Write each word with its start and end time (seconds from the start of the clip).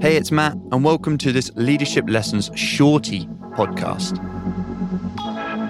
Hey, 0.00 0.16
it's 0.16 0.32
Matt, 0.32 0.54
and 0.72 0.82
welcome 0.82 1.18
to 1.18 1.30
this 1.30 1.50
Leadership 1.56 2.08
Lessons 2.08 2.50
Shorty 2.54 3.26
podcast. 3.52 4.16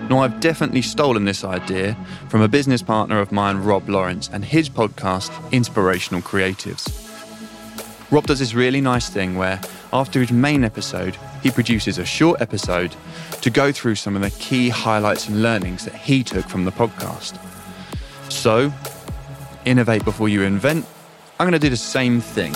Now, 0.09 0.21
I've 0.21 0.39
definitely 0.39 0.83
stolen 0.83 1.25
this 1.25 1.43
idea 1.43 1.97
from 2.29 2.41
a 2.41 2.47
business 2.47 2.81
partner 2.81 3.19
of 3.19 3.33
mine, 3.33 3.57
Rob 3.57 3.89
Lawrence, 3.89 4.31
and 4.33 4.45
his 4.45 4.69
podcast, 4.71 5.33
Inspirational 5.51 6.23
Creatives. 6.23 6.87
Rob 8.13 8.29
does 8.29 8.39
this 8.39 8.55
really 8.55 8.81
nice 8.81 9.09
thing 9.09 9.37
where, 9.37 9.61
after 9.93 10.21
his 10.21 10.31
main 10.31 10.63
episode, 10.63 11.17
he 11.43 11.51
produces 11.51 11.99
a 11.99 12.05
short 12.05 12.41
episode 12.41 12.95
to 13.41 13.51
go 13.51 13.73
through 13.73 13.97
some 13.97 14.15
of 14.15 14.23
the 14.23 14.31
key 14.31 14.69
highlights 14.69 15.27
and 15.27 15.43
learnings 15.43 15.85
that 15.87 15.95
he 15.97 16.23
took 16.23 16.47
from 16.47 16.65
the 16.65 16.73
podcast. 16.73 17.37
So, 18.31 18.73
innovate 19.65 20.05
before 20.05 20.29
you 20.29 20.43
invent. 20.43 20.87
I'm 21.41 21.49
going 21.49 21.53
to 21.53 21.59
do 21.59 21.69
the 21.69 21.77
same 21.77 22.21
thing. 22.21 22.55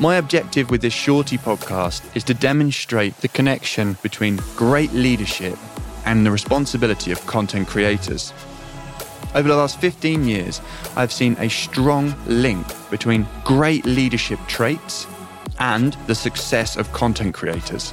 My 0.00 0.14
objective 0.14 0.70
with 0.70 0.80
this 0.80 0.94
Shorty 0.94 1.36
podcast 1.36 2.04
is 2.14 2.22
to 2.24 2.34
demonstrate 2.34 3.16
the 3.16 3.26
connection 3.26 3.96
between 4.00 4.38
great 4.54 4.92
leadership 4.92 5.58
and 6.04 6.24
the 6.24 6.30
responsibility 6.30 7.10
of 7.10 7.26
content 7.26 7.66
creators. 7.66 8.32
Over 9.34 9.48
the 9.48 9.56
last 9.56 9.80
15 9.80 10.22
years, 10.22 10.60
I've 10.94 11.10
seen 11.10 11.36
a 11.40 11.50
strong 11.50 12.14
link 12.28 12.64
between 12.90 13.26
great 13.44 13.84
leadership 13.86 14.38
traits 14.46 15.08
and 15.58 15.94
the 16.06 16.14
success 16.14 16.76
of 16.76 16.92
content 16.92 17.34
creators. 17.34 17.92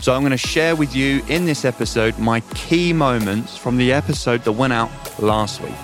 So, 0.00 0.14
I'm 0.14 0.22
going 0.22 0.30
to 0.30 0.38
share 0.38 0.76
with 0.76 0.96
you 0.96 1.22
in 1.28 1.44
this 1.44 1.66
episode 1.66 2.18
my 2.18 2.40
key 2.54 2.94
moments 2.94 3.54
from 3.54 3.76
the 3.76 3.92
episode 3.92 4.44
that 4.44 4.52
went 4.52 4.72
out 4.72 4.90
last 5.20 5.60
week. 5.60 5.74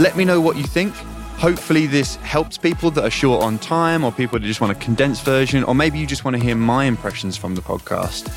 Let 0.00 0.16
me 0.16 0.24
know 0.24 0.40
what 0.40 0.56
you 0.56 0.64
think 0.64 0.94
Hopefully, 1.40 1.86
this 1.86 2.16
helps 2.16 2.58
people 2.58 2.90
that 2.90 3.02
are 3.02 3.10
short 3.10 3.42
on 3.42 3.58
time 3.58 4.04
or 4.04 4.12
people 4.12 4.38
that 4.38 4.44
just 4.44 4.60
want 4.60 4.76
a 4.76 4.78
condensed 4.78 5.24
version, 5.24 5.64
or 5.64 5.74
maybe 5.74 5.98
you 5.98 6.06
just 6.06 6.22
want 6.22 6.36
to 6.36 6.42
hear 6.42 6.54
my 6.54 6.84
impressions 6.84 7.34
from 7.34 7.54
the 7.54 7.62
podcast. 7.62 8.28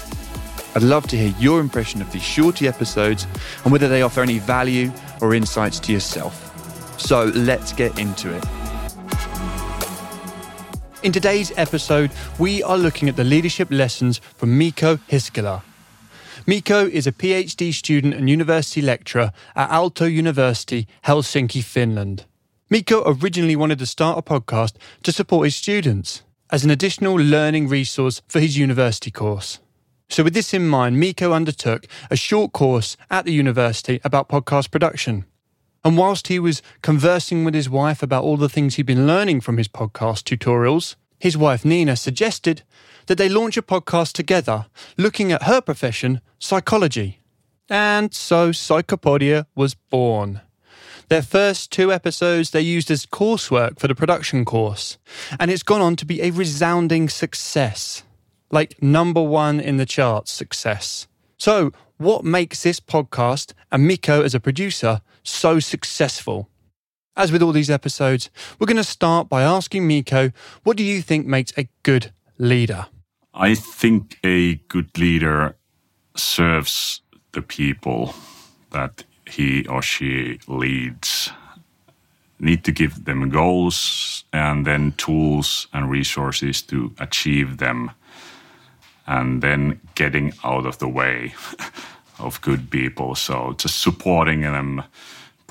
I'd 0.73 0.83
love 0.83 1.05
to 1.07 1.17
hear 1.17 1.35
your 1.37 1.59
impression 1.59 2.01
of 2.01 2.09
these 2.13 2.23
shorty 2.23 2.65
episodes 2.65 3.27
and 3.65 3.73
whether 3.73 3.89
they 3.89 4.03
offer 4.03 4.21
any 4.21 4.39
value 4.39 4.89
or 5.19 5.33
insights 5.33 5.81
to 5.81 5.91
yourself. 5.91 6.97
So 6.97 7.25
let's 7.35 7.73
get 7.73 7.99
into 7.99 8.33
it. 8.33 8.45
In 11.03 11.11
today's 11.11 11.51
episode, 11.57 12.09
we 12.39 12.63
are 12.63 12.77
looking 12.77 13.09
at 13.09 13.17
the 13.17 13.25
leadership 13.25 13.67
lessons 13.69 14.19
from 14.19 14.57
Mikko 14.57 14.95
Heiskala. 15.09 15.61
Mikko 16.47 16.87
is 16.87 17.05
a 17.05 17.11
PhD 17.11 17.73
student 17.73 18.13
and 18.13 18.29
university 18.29 18.81
lecturer 18.81 19.33
at 19.57 19.69
Aalto 19.69 20.09
University, 20.09 20.87
Helsinki, 21.05 21.61
Finland. 21.61 22.23
Mikko 22.73 23.03
originally 23.05 23.55
wanted 23.55 23.77
to 23.77 23.85
start 23.85 24.17
a 24.17 24.23
podcast 24.23 24.77
to 25.03 25.11
support 25.11 25.45
his 25.45 25.55
students 25.55 26.23
as 26.49 26.63
an 26.63 26.71
additional 26.71 27.13
learning 27.13 27.67
resource 27.67 28.23
for 28.27 28.39
his 28.39 28.57
university 28.57 29.11
course. 29.11 29.59
So, 30.09 30.23
with 30.23 30.33
this 30.33 30.55
in 30.55 30.67
mind, 30.67 30.99
Mikko 30.99 31.33
undertook 31.33 31.85
a 32.09 32.15
short 32.15 32.51
course 32.51 32.97
at 33.11 33.25
the 33.25 33.31
university 33.31 34.01
about 34.03 34.27
podcast 34.27 34.71
production. 34.71 35.25
And 35.85 35.99
whilst 35.99 36.29
he 36.29 36.39
was 36.39 36.63
conversing 36.81 37.45
with 37.45 37.53
his 37.53 37.69
wife 37.69 38.01
about 38.01 38.23
all 38.23 38.37
the 38.37 38.49
things 38.49 38.73
he'd 38.73 38.87
been 38.87 39.05
learning 39.05 39.41
from 39.41 39.57
his 39.57 39.67
podcast 39.67 40.23
tutorials, 40.23 40.95
his 41.19 41.37
wife 41.37 41.63
Nina 41.63 41.95
suggested 41.95 42.63
that 43.05 43.19
they 43.19 43.29
launch 43.29 43.55
a 43.55 43.61
podcast 43.61 44.13
together 44.13 44.65
looking 44.97 45.31
at 45.31 45.43
her 45.43 45.61
profession, 45.61 46.21
psychology. 46.39 47.19
And 47.69 48.15
so 48.15 48.49
Psychopodia 48.49 49.45
was 49.53 49.75
born. 49.75 50.41
Their 51.09 51.21
first 51.21 51.71
two 51.71 51.91
episodes 51.91 52.51
they 52.51 52.61
used 52.61 52.89
as 52.89 53.05
coursework 53.05 53.79
for 53.79 53.87
the 53.87 53.95
production 53.95 54.45
course, 54.45 54.97
and 55.39 55.51
it's 55.51 55.63
gone 55.63 55.81
on 55.81 55.95
to 55.97 56.05
be 56.05 56.21
a 56.21 56.31
resounding 56.31 57.09
success. 57.09 58.03
Like 58.51 58.81
number 58.81 59.21
one 59.21 59.59
in 59.59 59.77
the 59.77 59.85
charts 59.85 60.31
success. 60.31 61.07
So, 61.37 61.71
what 61.97 62.23
makes 62.23 62.63
this 62.63 62.79
podcast 62.79 63.53
and 63.71 63.87
Mikko 63.87 64.23
as 64.23 64.35
a 64.35 64.39
producer 64.39 65.01
so 65.23 65.59
successful? 65.59 66.49
As 67.15 67.31
with 67.31 67.43
all 67.43 67.51
these 67.51 67.69
episodes, 67.69 68.29
we're 68.57 68.67
going 68.67 68.77
to 68.77 68.83
start 68.83 69.29
by 69.29 69.43
asking 69.43 69.87
Mikko, 69.87 70.31
what 70.63 70.77
do 70.77 70.83
you 70.83 71.01
think 71.01 71.27
makes 71.27 71.53
a 71.57 71.69
good 71.83 72.11
leader? 72.37 72.87
I 73.33 73.55
think 73.55 74.19
a 74.23 74.55
good 74.67 74.97
leader 74.97 75.55
serves 76.15 77.01
the 77.31 77.41
people 77.41 78.15
that 78.71 79.03
he 79.35 79.65
or 79.67 79.81
she 79.81 80.39
leads. 80.47 81.31
Need 82.39 82.63
to 82.63 82.71
give 82.71 83.05
them 83.05 83.29
goals 83.29 84.23
and 84.33 84.65
then 84.65 84.93
tools 84.93 85.67
and 85.73 85.89
resources 85.89 86.61
to 86.63 86.93
achieve 86.99 87.57
them. 87.57 87.91
And 89.05 89.41
then 89.41 89.79
getting 89.95 90.33
out 90.43 90.65
of 90.65 90.77
the 90.77 90.87
way 90.87 91.33
of 92.19 92.41
good 92.41 92.69
people. 92.69 93.15
So 93.15 93.53
just 93.57 93.81
supporting 93.81 94.41
them 94.41 94.83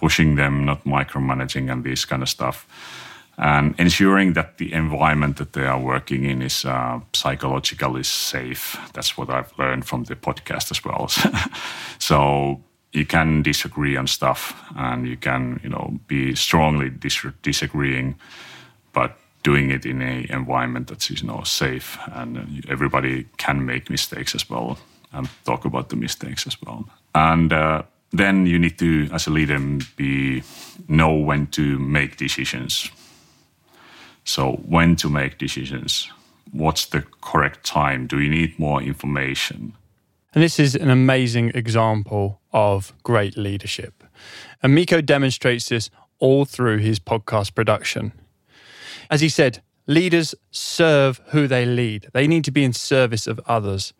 pushing 0.02 0.34
them 0.34 0.64
not 0.64 0.82
micromanaging 0.84 1.70
and 1.70 1.84
this 1.84 2.04
kind 2.04 2.22
of 2.22 2.28
stuff. 2.28 2.66
And 3.38 3.74
ensuring 3.78 4.32
that 4.34 4.58
the 4.58 4.72
environment 4.72 5.36
that 5.36 5.52
they 5.52 5.64
are 5.64 5.78
working 5.80 6.24
in 6.24 6.42
is 6.42 6.64
uh, 6.64 7.00
psychologically 7.12 8.02
safe. 8.02 8.76
That's 8.94 9.16
what 9.16 9.30
i've 9.30 9.52
learned 9.58 9.84
from 9.86 10.04
the 10.04 10.16
podcast 10.16 10.70
as 10.70 10.84
well. 10.84 11.08
So 11.98 12.60
you 12.92 13.06
can 13.06 13.42
disagree 13.42 13.96
on 13.96 14.06
stuff 14.06 14.54
and 14.76 15.06
you 15.06 15.16
can 15.16 15.60
you 15.62 15.68
know 15.68 15.98
be 16.06 16.34
strongly 16.34 16.90
dis- 16.90 17.26
disagreeing 17.42 18.14
but 18.92 19.16
doing 19.42 19.70
it 19.70 19.84
in 19.84 20.02
a 20.02 20.26
environment 20.30 20.88
that's 20.88 21.10
you 21.10 21.26
know 21.26 21.42
safe 21.42 21.98
and 22.12 22.64
everybody 22.68 23.26
can 23.36 23.64
make 23.64 23.90
mistakes 23.90 24.34
as 24.34 24.48
well 24.50 24.78
and 25.12 25.28
talk 25.44 25.64
about 25.64 25.88
the 25.88 25.96
mistakes 25.96 26.46
as 26.46 26.56
well. 26.62 26.88
And 27.14 27.52
uh, 27.52 27.82
then 28.12 28.46
you 28.46 28.58
need 28.58 28.78
to 28.78 29.08
as 29.12 29.26
a 29.26 29.30
leader 29.30 29.58
be 29.96 30.42
know 30.88 31.12
when 31.12 31.46
to 31.48 31.78
make 31.78 32.16
decisions. 32.16 32.90
So 34.24 34.52
when 34.68 34.96
to 34.96 35.10
make 35.10 35.36
decisions 35.38 36.08
what's 36.52 36.86
the 36.86 37.02
correct 37.20 37.64
time? 37.64 38.06
Do 38.06 38.20
you 38.20 38.28
need 38.28 38.58
more 38.58 38.80
information? 38.82 39.74
And 40.34 40.42
this 40.42 40.58
is 40.58 40.74
an 40.74 40.90
amazing 40.90 41.50
example 41.54 42.40
of 42.52 42.92
great 43.02 43.36
leadership. 43.36 44.04
And 44.62 44.74
Mikko 44.74 45.00
demonstrates 45.00 45.68
this 45.68 45.90
all 46.18 46.44
through 46.44 46.78
his 46.78 47.00
podcast 47.00 47.54
production. 47.54 48.12
As 49.10 49.20
he 49.20 49.28
said, 49.28 49.62
leaders 49.86 50.34
serve 50.50 51.20
who 51.28 51.46
they 51.46 51.66
lead. 51.66 52.08
They 52.12 52.26
need 52.26 52.44
to 52.44 52.50
be 52.50 52.64
in 52.64 52.72
service 52.72 53.26
of 53.26 53.40
others. 53.46 53.92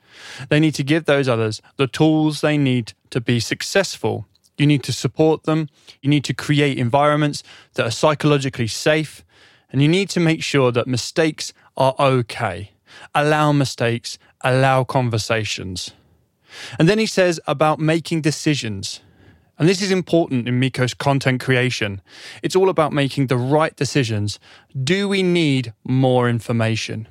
They 0.49 0.61
need 0.61 0.75
to 0.77 0.85
give 0.85 1.05
those 1.05 1.29
others 1.29 1.61
the 1.77 1.87
tools 1.87 2.41
they 2.41 2.57
need 2.57 2.93
to 3.11 3.21
be 3.21 3.41
successful. 3.41 4.27
You 4.57 4.67
need 4.67 4.83
to 4.85 4.93
support 4.93 5.45
them. 5.45 5.69
You 6.01 6.11
need 6.11 6.25
to 6.25 6.35
create 6.35 6.79
environments 6.79 7.43
that 7.75 7.87
are 7.87 7.91
psychologically 7.91 8.69
safe. 8.69 9.25
And 9.71 9.83
you 9.83 9.89
need 9.89 10.11
to 10.11 10.21
make 10.21 10.43
sure 10.43 10.71
that 10.73 10.87
mistakes 10.87 11.53
are 11.77 11.95
okay. 11.99 12.73
Allow 13.15 13.53
mistakes, 13.53 14.19
allow 14.43 14.85
conversations. 14.85 15.93
And 16.79 16.89
then 16.89 16.99
he 16.99 17.07
says 17.07 17.41
about 17.47 17.79
making 17.79 18.23
decisions. 18.23 19.01
And 19.59 19.69
this 19.69 19.83
is 19.83 19.91
important 19.91 20.49
in 20.49 20.59
Mikko's 20.59 20.95
content 20.95 21.41
creation. 21.41 22.01
It's 22.43 22.57
all 22.57 22.69
about 22.69 22.93
making 22.93 23.27
the 23.27 23.37
right 23.37 23.75
decisions. 23.77 24.41
Do 24.83 25.09
we 25.09 25.23
need 25.23 25.73
more 25.85 26.29
information? 26.29 27.07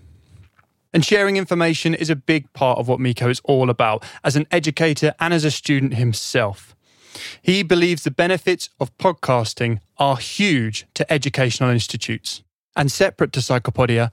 And 0.93 1.05
sharing 1.05 1.37
information 1.37 1.93
is 1.93 2.09
a 2.09 2.15
big 2.15 2.51
part 2.53 2.77
of 2.77 2.87
what 2.87 2.99
Mikko 2.99 3.29
is 3.29 3.41
all 3.45 3.69
about 3.69 4.03
as 4.23 4.35
an 4.35 4.47
educator 4.51 5.13
and 5.19 5.33
as 5.33 5.45
a 5.45 5.51
student 5.51 5.93
himself. 5.93 6.75
He 7.41 7.63
believes 7.63 8.03
the 8.03 8.11
benefits 8.11 8.69
of 8.79 8.95
podcasting 8.97 9.79
are 9.97 10.17
huge 10.17 10.85
to 10.95 11.11
educational 11.11 11.69
institutes. 11.69 12.43
And 12.75 12.91
separate 12.91 13.33
to 13.33 13.41
Psychopodia, 13.41 14.11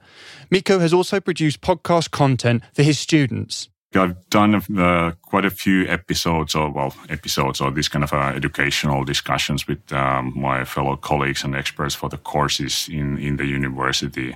Mikko 0.49 0.79
has 0.79 0.93
also 0.93 1.19
produced 1.19 1.61
podcast 1.61 2.11
content 2.11 2.63
for 2.73 2.83
his 2.83 2.99
students. 2.99 3.69
I've 3.95 4.29
done 4.29 4.53
uh, 4.77 5.13
quite 5.23 5.45
a 5.45 5.49
few 5.49 5.87
episodes 5.87 6.53
or 6.53 6.69
well 6.69 6.93
episodes 7.09 7.59
or 7.59 7.71
this 7.71 7.87
kind 7.87 8.03
of 8.03 8.13
uh, 8.13 8.33
educational 8.35 9.03
discussions 9.03 9.67
with 9.67 9.91
um, 9.91 10.33
my 10.35 10.63
fellow 10.63 10.95
colleagues 10.95 11.43
and 11.43 11.55
experts 11.55 11.95
for 11.95 12.07
the 12.07 12.17
courses 12.17 12.87
in 12.87 13.17
in 13.17 13.37
the 13.37 13.45
university. 13.45 14.35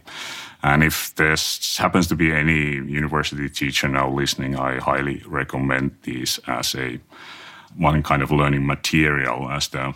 And 0.63 0.83
if 0.83 1.13
there 1.15 1.35
happens 1.77 2.07
to 2.07 2.15
be 2.15 2.31
any 2.31 2.77
university 2.91 3.47
teacher 3.49 3.87
now 3.87 4.09
listening, 4.09 4.55
I 4.55 4.79
highly 4.79 5.21
recommend 5.27 5.91
these 6.01 6.39
as 6.47 6.73
a 6.75 6.99
one 7.77 8.01
kind 8.01 8.23
of 8.23 8.31
learning 8.31 8.65
material. 8.65 9.49
As 9.51 9.67
the 9.67 9.93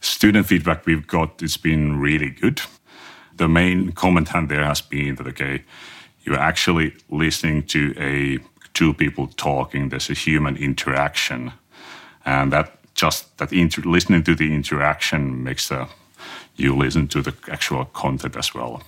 student 0.00 0.46
feedback 0.46 0.84
we've 0.86 1.06
got, 1.06 1.42
it's 1.42 1.58
been 1.58 2.00
really 2.00 2.30
good. 2.30 2.60
The 3.36 3.48
main 3.48 3.92
comment 3.92 4.30
there 4.48 4.64
has 4.64 4.80
been 4.80 5.14
that 5.14 5.28
okay, 5.28 5.64
you're 6.22 6.40
actually 6.40 6.94
listening 7.08 7.66
to 7.66 7.94
a 7.96 8.38
two 8.74 8.94
people 8.94 9.28
talking. 9.36 9.88
There's 9.88 10.10
a 10.10 10.14
human 10.14 10.56
interaction, 10.56 11.52
and 12.24 12.52
that 12.52 12.78
just 12.94 13.38
that 13.38 13.52
inter- 13.52 13.82
listening 13.82 14.24
to 14.24 14.34
the 14.34 14.54
interaction 14.54 15.42
makes 15.42 15.70
you 16.56 16.76
listen 16.76 17.08
to 17.08 17.22
the 17.22 17.34
actual 17.50 17.86
content 17.86 18.36
as 18.36 18.54
well 18.54 18.82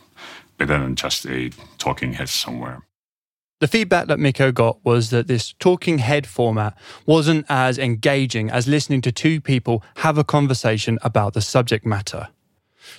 better 0.59 0.79
than 0.79 0.95
just 0.95 1.27
a 1.27 1.51
talking 1.79 2.15
head 2.15 2.29
somewhere. 2.29 2.83
The 3.61 3.69
feedback 3.69 4.09
that 4.09 4.19
Mikko 4.19 4.51
got 4.53 4.85
was 4.85 5.11
that 5.11 5.29
this 5.29 5.55
talking 5.61 5.99
head 5.99 6.27
format 6.27 6.77
wasn't 7.07 7.47
as 7.49 7.79
engaging 7.79 8.51
as 8.51 8.67
listening 8.67 9.03
to 9.03 9.13
two 9.13 9.41
people 9.41 9.85
have 9.97 10.19
a 10.19 10.25
conversation 10.25 10.99
about 11.03 11.35
the 11.35 11.41
subject 11.41 11.87
matter. 11.87 12.29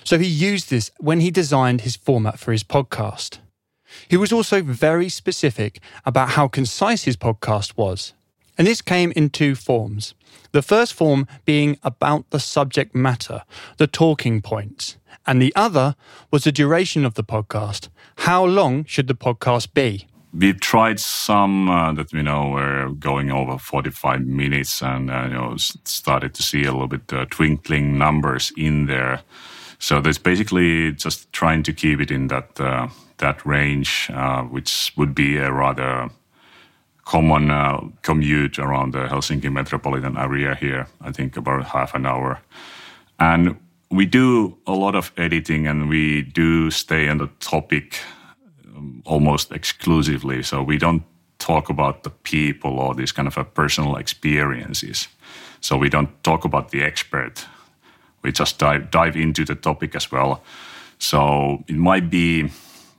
So 0.04 0.18
he 0.18 0.26
used 0.26 0.70
this 0.70 0.90
when 0.98 1.20
he 1.20 1.30
designed 1.30 1.82
his 1.82 1.96
format 1.96 2.38
for 2.38 2.52
his 2.52 2.64
podcast. 2.64 3.38
He 4.08 4.16
was 4.16 4.32
also 4.32 4.62
very 4.62 5.08
specific 5.08 5.80
about 6.04 6.30
how 6.30 6.48
concise 6.48 7.04
his 7.04 7.16
podcast 7.16 7.76
was. 7.76 8.14
And 8.56 8.66
this 8.66 8.82
came 8.82 9.12
in 9.16 9.30
two 9.30 9.54
forms. 9.54 10.14
The 10.52 10.62
first 10.62 10.94
form 10.94 11.26
being 11.44 11.78
about 11.82 12.30
the 12.30 12.38
subject 12.38 12.94
matter, 12.94 13.42
the 13.78 13.86
talking 13.86 14.40
points. 14.40 14.96
And 15.26 15.40
the 15.40 15.52
other 15.56 15.96
was 16.30 16.44
the 16.44 16.52
duration 16.52 17.04
of 17.04 17.14
the 17.14 17.24
podcast. 17.24 17.88
How 18.18 18.44
long 18.44 18.84
should 18.84 19.08
the 19.08 19.14
podcast 19.14 19.74
be? 19.74 20.06
we've 20.36 20.60
tried 20.60 20.98
some 20.98 21.70
uh, 21.70 21.92
that 21.92 22.12
we 22.12 22.22
know 22.22 22.50
were 22.50 22.90
going 22.98 23.30
over 23.30 23.58
45 23.58 24.26
minutes 24.26 24.82
and 24.82 25.10
uh, 25.10 25.24
you 25.24 25.34
know 25.34 25.56
started 25.56 26.34
to 26.34 26.42
see 26.42 26.64
a 26.64 26.72
little 26.72 26.88
bit 26.88 27.12
uh, 27.12 27.24
twinkling 27.30 27.96
numbers 27.96 28.52
in 28.56 28.86
there 28.86 29.22
so 29.78 30.00
there's 30.00 30.18
basically 30.18 30.92
just 30.92 31.32
trying 31.32 31.62
to 31.62 31.72
keep 31.72 32.00
it 32.00 32.10
in 32.10 32.28
that 32.28 32.60
uh, 32.60 32.88
that 33.24 33.38
range 33.44 33.90
uh, 34.20 34.42
which 34.54 34.92
would 34.96 35.14
be 35.14 35.30
a 35.36 35.50
rather 35.50 36.10
common 37.04 37.50
uh, 37.50 37.80
commute 38.02 38.58
around 38.58 38.92
the 38.92 39.04
Helsinki 39.12 39.50
metropolitan 39.50 40.16
area 40.16 40.54
here 40.54 40.86
I 41.00 41.10
think 41.12 41.36
about 41.36 41.64
half 41.76 41.94
an 41.94 42.06
hour 42.06 42.30
and 43.18 43.56
we 43.90 44.06
do 44.06 44.56
a 44.66 44.72
lot 44.72 44.94
of 44.94 45.12
editing 45.16 45.66
and 45.66 45.88
we 45.88 46.22
do 46.22 46.70
stay 46.70 47.08
on 47.08 47.18
the 47.18 47.28
topic 47.38 48.00
almost 49.04 49.52
exclusively. 49.52 50.42
So 50.42 50.62
we 50.62 50.78
don't 50.78 51.02
talk 51.38 51.68
about 51.68 52.02
the 52.02 52.10
people 52.10 52.78
or 52.78 52.94
these 52.94 53.12
kind 53.12 53.28
of 53.28 53.38
a 53.38 53.44
personal 53.44 53.96
experiences. 53.96 55.08
So 55.60 55.76
we 55.76 55.88
don't 55.88 56.10
talk 56.22 56.44
about 56.44 56.70
the 56.70 56.82
expert. 56.82 57.46
We 58.22 58.32
just 58.32 58.58
dive 58.58 58.90
dive 58.90 59.16
into 59.16 59.44
the 59.44 59.54
topic 59.54 59.94
as 59.94 60.10
well. 60.10 60.42
So 60.98 61.62
it 61.68 61.76
might 61.76 62.10
be 62.10 62.50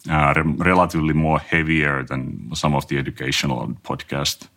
uh, 0.10 0.34
relatively 0.58 1.14
more 1.14 1.40
heavier 1.40 2.04
than 2.04 2.50
some 2.54 2.76
of 2.76 2.88
the 2.88 2.98
educational 2.98 3.68
podcast. 3.84 4.48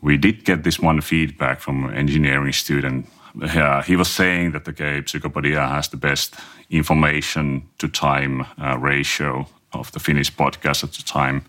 We 0.00 0.16
did 0.16 0.44
get 0.44 0.64
this 0.64 0.80
one 0.80 1.00
feedback 1.00 1.60
from 1.60 1.84
an 1.84 1.94
engineering 1.94 2.52
student. 2.52 3.08
Uh, 3.40 3.82
he 3.82 3.96
was 3.96 4.08
saying 4.08 4.52
that 4.52 4.68
okay, 4.68 5.02
Psykopodia 5.02 5.68
has 5.68 5.88
the 5.88 5.96
best 5.96 6.34
information 6.70 7.68
to 7.78 7.88
time 7.88 8.44
uh, 8.60 8.76
ratio 8.78 9.46
of 9.72 9.92
the 9.92 10.00
Finnish 10.00 10.34
podcast 10.34 10.84
at 10.84 10.92
the 10.92 11.02
time. 11.02 11.44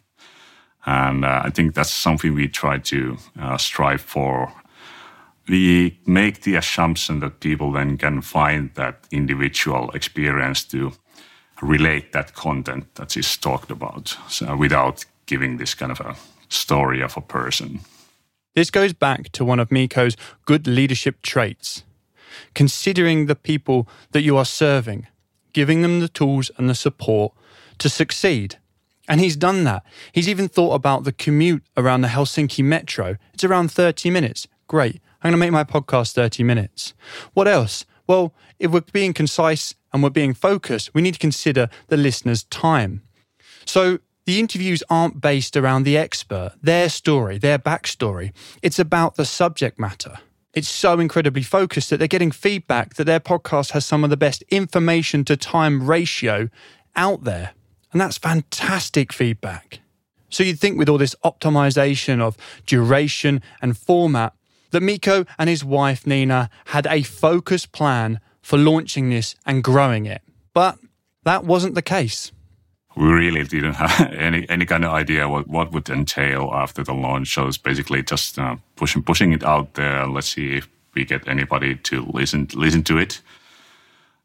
And 0.86 1.26
uh, 1.26 1.42
I 1.46 1.50
think 1.50 1.74
that's 1.74 1.94
something 1.94 2.36
we 2.36 2.48
try 2.48 2.78
to 2.78 3.18
strive 3.58 4.02
for. 4.02 4.52
We 5.48 6.00
make 6.06 6.42
the 6.42 6.56
assumption 6.56 7.20
that 7.20 7.40
people 7.40 7.72
then 7.72 7.98
can 7.98 8.22
find 8.22 8.74
that 8.76 9.08
individual 9.12 9.90
experience 9.92 10.64
to 10.66 10.94
relate 11.64 12.12
that 12.12 12.34
content 12.34 12.94
that 12.96 13.16
is 13.18 13.38
talked 13.38 13.72
about 13.72 14.18
so 14.30 14.56
without 14.56 15.06
giving 15.26 15.58
this 15.58 15.74
kind 15.74 15.92
of 15.92 16.00
a 16.00 16.16
story 16.50 17.02
of 17.02 17.18
a 17.18 17.22
person. 17.22 17.80
This 18.56 18.70
goes 18.70 18.94
back 18.94 19.32
to 19.32 19.46
one 19.46 19.60
of 19.60 19.72
Mikko's 19.72 20.16
good 20.46 20.68
leadership 20.68 21.22
traits 21.22 21.84
considering 22.54 23.26
the 23.26 23.36
people 23.36 23.88
that 24.12 24.22
you 24.22 24.38
are 24.38 24.46
serving, 24.46 25.08
giving 25.54 25.82
them 25.82 26.00
the 26.00 26.08
tools 26.08 26.52
and 26.58 26.70
the 26.70 26.76
support 26.76 27.34
to 27.80 27.90
succeed. 27.90 28.58
And 29.08 29.20
he's 29.20 29.36
done 29.36 29.64
that. 29.66 29.84
He's 30.12 30.30
even 30.30 30.48
thought 30.48 30.74
about 30.74 31.04
the 31.04 31.12
commute 31.12 31.64
around 31.76 32.02
the 32.02 32.08
Helsinki 32.08 32.64
metro. 32.64 33.18
It's 33.34 33.44
around 33.44 33.72
30 33.72 34.10
minutes. 34.10 34.48
Great. 34.68 35.02
I'm 35.22 35.32
going 35.32 35.34
to 35.34 35.38
make 35.38 35.52
my 35.52 35.64
podcast 35.64 36.14
30 36.14 36.44
minutes. 36.44 36.94
What 37.34 37.48
else? 37.48 37.86
Well, 38.08 38.34
if 38.60 38.72
we're 38.72 38.82
being 38.82 39.14
concise 39.14 39.76
and 39.94 40.02
we're 40.02 40.10
being 40.10 40.34
focused, 40.34 40.94
we 40.94 41.02
need 41.02 41.14
to 41.14 41.20
consider 41.20 41.70
the 41.88 41.98
listener's 41.98 42.44
time. 42.44 43.04
So 43.66 44.00
the 44.26 44.40
interviews 44.40 44.84
aren't 44.90 45.22
based 45.22 45.56
around 45.56 45.84
the 45.84 45.98
expert, 45.98 46.54
their 46.62 46.90
story, 46.90 47.38
their 47.38 47.60
backstory. 47.60 48.32
It's 48.62 48.80
about 48.80 49.16
the 49.16 49.26
subject 49.26 49.80
matter. 49.80 50.18
It's 50.54 50.70
so 50.70 51.00
incredibly 51.00 51.44
focused 51.44 51.90
that 51.90 51.98
they're 51.98 52.08
getting 52.08 52.32
feedback 52.32 52.94
that 52.96 53.06
their 53.06 53.20
podcast 53.20 53.72
has 53.72 53.86
some 53.86 54.04
of 54.04 54.10
the 54.10 54.18
best 54.18 54.44
information 54.50 55.26
to 55.26 55.36
time 55.36 55.88
ratio 55.88 56.50
out 56.96 57.24
there. 57.24 57.52
And 57.92 58.00
that's 58.00 58.18
fantastic 58.18 59.12
feedback. 59.12 59.80
So 60.30 60.44
you'd 60.44 60.60
think 60.60 60.78
with 60.78 60.90
all 60.90 60.98
this 60.98 61.16
optimization 61.24 62.20
of 62.20 62.38
duration 62.66 63.42
and 63.62 63.78
format 63.78 64.34
that 64.72 64.82
Mikko 64.82 65.26
and 65.38 65.50
his 65.50 65.64
wife 65.64 66.08
Nina 66.08 66.50
had 66.68 66.88
a 66.88 67.04
focused 67.04 67.72
plan 67.72 68.20
for 68.44 68.58
launching 68.60 69.10
this 69.10 69.36
and 69.48 69.64
growing 69.64 70.06
it. 70.06 70.22
But 70.54 70.78
that 71.24 71.46
wasn't 71.46 71.74
the 71.74 71.82
case. 71.82 72.32
We 72.96 73.08
really 73.08 73.44
didn't 73.44 73.74
have 73.74 74.14
any, 74.14 74.48
any 74.50 74.66
kind 74.68 74.86
of 74.86 74.92
idea 74.92 75.28
what, 75.28 75.48
what 75.48 75.72
would 75.72 75.90
entail 75.90 76.52
after 76.54 76.84
the 76.84 76.94
launch. 76.94 77.34
So 77.34 77.48
it's 77.48 77.58
basically 77.58 78.04
just 78.04 78.38
uh, 78.38 78.58
pushing 78.76 79.02
pushing 79.02 79.34
it 79.34 79.44
out 79.44 79.74
there. 79.74 80.06
Let's 80.06 80.28
see 80.28 80.58
if 80.58 80.68
we 80.94 81.06
get 81.06 81.28
anybody 81.28 81.76
to 81.76 82.06
listen 82.14 82.48
listen 82.54 82.84
to 82.84 83.00
it. 83.00 83.22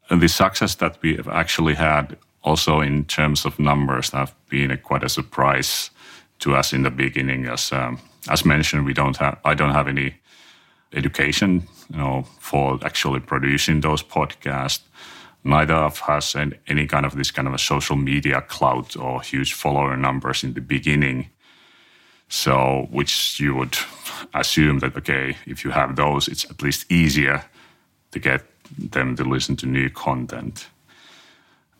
And 0.09 0.21
the 0.21 0.27
success 0.27 0.75
that 0.75 1.01
we 1.01 1.15
have 1.15 1.27
actually 1.27 1.75
had 1.75 2.17
also 2.43 2.81
in 2.81 3.05
terms 3.05 3.45
of 3.45 3.59
numbers 3.59 4.11
have 4.11 4.33
been 4.49 4.71
a, 4.71 4.77
quite 4.77 5.03
a 5.03 5.09
surprise 5.09 5.89
to 6.39 6.55
us 6.55 6.73
in 6.73 6.83
the 6.83 6.91
beginning. 6.91 7.47
As 7.47 7.71
um, 7.71 7.99
as 8.29 8.45
mentioned, 8.45 8.85
we 8.85 8.93
don't 8.93 9.17
have 9.17 9.39
I 9.45 9.55
don't 9.55 9.73
have 9.73 9.87
any 9.87 10.13
education, 10.93 11.67
you 11.89 11.97
know, 11.97 12.23
for 12.39 12.79
actually 12.83 13.19
producing 13.19 13.81
those 13.81 14.03
podcasts. 14.03 14.81
Neither 15.43 15.75
of 15.75 16.01
us 16.07 16.33
had 16.33 16.59
any 16.67 16.85
kind 16.85 17.05
of 17.05 17.15
this 17.15 17.31
kind 17.31 17.47
of 17.47 17.53
a 17.53 17.59
social 17.59 17.95
media 17.95 18.41
clout 18.41 18.97
or 18.97 19.21
huge 19.21 19.53
follower 19.53 19.95
numbers 19.95 20.43
in 20.43 20.53
the 20.53 20.61
beginning. 20.61 21.29
So, 22.27 22.87
which 22.91 23.39
you 23.39 23.55
would 23.55 23.77
assume 24.33 24.79
that 24.79 24.95
okay, 24.97 25.37
if 25.45 25.63
you 25.63 25.71
have 25.71 25.95
those, 25.95 26.27
it's 26.27 26.45
at 26.45 26.61
least 26.61 26.91
easier 26.91 27.43
to 28.11 28.19
get 28.19 28.43
them 28.77 29.15
to 29.15 29.23
listen 29.23 29.55
to 29.57 29.65
new 29.65 29.89
content 29.89 30.67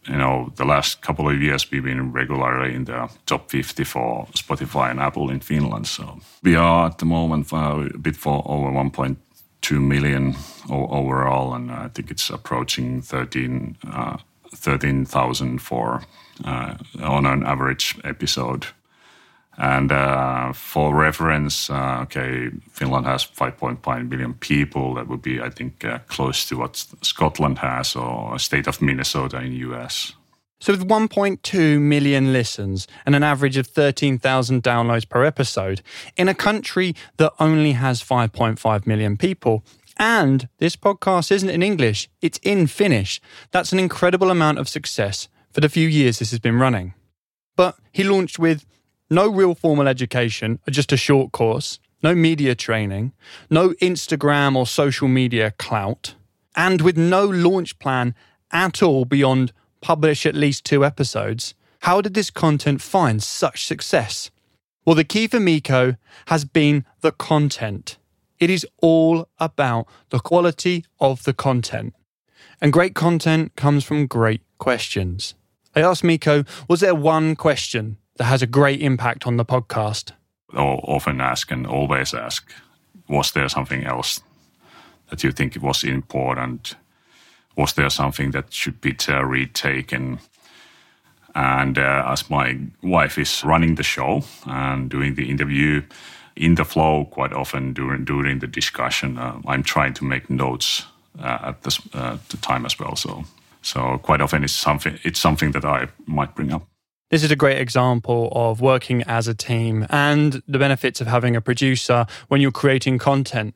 you 0.08 0.18
know, 0.18 0.52
the 0.56 0.66
last 0.66 1.02
couple 1.02 1.30
of 1.30 1.42
years 1.42 1.70
we've 1.72 1.84
been 1.84 2.12
regularly 2.12 2.74
in 2.74 2.86
the 2.86 3.10
top 3.26 3.50
50 3.52 3.84
for 3.84 4.28
Spotify 4.34 4.90
and 4.92 5.00
Apple 5.00 5.30
in 5.30 5.40
Finland. 5.40 5.88
So 5.88 6.20
we 6.44 6.56
are 6.56 6.88
at 6.88 6.98
the 6.98 7.06
moment 7.06 7.54
uh, 7.54 7.88
a 7.94 7.98
bit 7.98 8.16
for 8.16 8.44
over 8.46 8.72
1.2 8.72 9.82
million 9.82 10.36
overall, 10.70 11.54
and 11.54 11.72
I 11.72 11.90
think 11.90 12.12
it's 12.12 12.30
approaching 12.30 13.02
13 13.02 13.78
uh, 13.92 14.18
13,000 14.56 15.60
for 15.60 16.02
uh, 16.44 16.76
on 17.02 17.26
an 17.26 17.46
average 17.46 17.98
episode. 18.04 18.68
And 19.60 19.92
uh, 19.92 20.54
for 20.54 20.96
reference, 20.96 21.70
uh, 21.70 22.00
okay, 22.04 22.50
Finland 22.72 23.06
has 23.06 23.26
5.5 23.26 24.10
million 24.10 24.34
people. 24.36 24.94
That 24.94 25.10
would 25.10 25.22
be, 25.22 25.42
I 25.42 25.50
think, 25.50 25.84
uh, 25.84 26.00
close 26.08 26.46
to 26.46 26.58
what 26.58 26.78
Scotland 27.02 27.58
has 27.60 27.94
or 27.94 28.40
state 28.40 28.68
of 28.68 28.82
Minnesota 28.82 29.42
in 29.42 29.52
US. 29.52 30.14
So, 30.62 30.74
with 30.74 30.88
1.2 30.88 31.80
million 31.80 32.34
listens 32.34 32.88
and 33.06 33.16
an 33.16 33.24
average 33.24 33.58
of 33.58 33.68
13,000 33.68 34.64
downloads 34.64 35.08
per 35.08 35.26
episode, 35.26 35.82
in 36.16 36.30
a 36.30 36.34
country 36.34 36.96
that 37.18 37.34
only 37.40 37.74
has 37.74 38.02
5.5 38.02 38.88
million 38.88 39.18
people, 39.18 39.64
and 39.98 40.48
this 40.60 40.78
podcast 40.78 41.32
isn't 41.32 41.50
in 41.50 41.64
English, 41.64 42.10
it's 42.22 42.40
in 42.44 42.68
Finnish, 42.68 43.20
that's 43.52 43.74
an 43.74 43.80
incredible 43.80 44.32
amount 44.32 44.58
of 44.58 44.70
success 44.70 45.28
for 45.52 45.60
the 45.60 45.70
few 45.70 45.88
years 45.88 46.20
this 46.20 46.32
has 46.32 46.40
been 46.40 46.60
running. 46.60 46.94
But 47.58 47.78
he 47.92 48.04
launched 48.04 48.40
with 48.40 48.66
no 49.10 49.28
real 49.30 49.56
formal 49.56 49.88
education, 49.88 50.60
just 50.70 50.92
a 50.92 50.98
short 50.98 51.32
course, 51.32 51.80
no 52.04 52.16
media 52.16 52.56
training, 52.56 53.14
no 53.50 53.70
Instagram 53.82 54.56
or 54.56 54.66
social 54.68 55.08
media 55.08 55.52
clout, 55.52 56.16
and 56.56 56.82
with 56.82 56.98
no 56.98 57.26
launch 57.26 57.78
plan 57.80 58.16
at 58.52 58.82
all 58.82 59.06
beyond 59.06 59.52
publish 59.82 60.26
at 60.26 60.36
least 60.36 60.66
two 60.66 60.84
episodes, 60.86 61.54
how 61.82 62.02
did 62.02 62.14
this 62.14 62.30
content 62.30 62.82
find 62.82 63.24
such 63.24 63.66
success? 63.66 64.32
Well, 64.86 64.96
the 64.96 65.04
key 65.04 65.28
for 65.28 65.40
Mikko 65.40 65.96
has 66.28 66.46
been 66.46 66.86
the 67.02 67.12
content. 67.12 67.98
It 68.40 68.50
is 68.50 68.66
all 68.82 69.28
about 69.40 69.88
the 70.10 70.20
quality 70.20 70.86
of 71.00 71.24
the 71.24 71.34
content. 71.34 71.94
And 72.62 72.74
great 72.74 72.96
content 72.96 73.56
comes 73.56 73.84
from 73.84 74.08
great 74.08 74.42
questions. 74.58 75.36
I 75.76 75.82
asked 75.82 76.04
Mikko, 76.04 76.44
was 76.68 76.80
there 76.80 76.96
one 76.96 77.36
question 77.36 77.98
that 78.20 78.26
has 78.26 78.42
a 78.42 78.48
great 78.48 78.82
impact 78.82 79.26
on 79.26 79.38
the 79.38 79.46
podcast? 79.46 80.12
I'll 80.54 80.82
often 80.84 81.22
ask 81.22 81.52
and 81.52 81.66
always 81.66 82.14
ask, 82.14 82.52
was 83.08 83.32
there 83.32 83.50
something 83.50 83.86
else 83.86 84.22
that 85.10 85.24
you 85.24 85.32
think 85.32 85.58
was 85.62 85.84
important? 85.84 86.76
Was 87.56 87.74
there 87.74 87.90
something 87.90 88.32
that 88.32 88.54
should 88.54 88.82
be 88.82 88.96
retaken? 89.08 90.20
And 91.34 91.78
uh, 91.78 92.04
as 92.08 92.30
my 92.30 92.60
wife 92.84 93.18
is 93.18 93.44
running 93.44 93.76
the 93.76 93.84
show 93.84 94.24
and 94.46 94.90
doing 94.90 95.16
the 95.16 95.30
interview 95.30 95.82
in 96.36 96.56
the 96.56 96.66
flow, 96.66 97.06
quite 97.06 97.34
often 97.34 97.74
during 97.74 98.04
during 98.04 98.40
the 98.40 98.48
discussion, 98.48 99.18
uh, 99.18 99.40
I'm 99.48 99.64
trying 99.64 99.94
to 99.94 100.06
make 100.06 100.30
notes 100.30 100.86
uh, 101.20 101.38
at 101.42 101.62
this, 101.62 101.80
uh, 101.94 102.18
the 102.30 102.38
time 102.38 102.66
as 102.66 102.78
well. 102.80 102.96
So 102.96 103.24
so 103.62 103.98
quite 104.00 104.22
often 104.22 104.44
it's 104.44 104.54
something 104.54 105.00
it's 105.04 105.20
something 105.20 105.54
that 105.54 105.64
I 105.64 105.88
might 106.06 106.36
bring 106.36 106.54
up. 106.54 106.64
This 107.10 107.24
is 107.24 107.32
a 107.32 107.36
great 107.36 107.58
example 107.58 108.30
of 108.34 108.62
working 108.62 109.02
as 109.04 109.28
a 109.28 109.34
team 109.34 109.88
and 109.90 110.44
the 110.48 110.60
benefits 110.60 111.02
of 111.02 111.08
having 111.08 111.36
a 111.36 111.42
producer 111.42 112.06
when 112.28 112.40
you're 112.40 112.52
creating 112.52 113.00
content. 113.00 113.56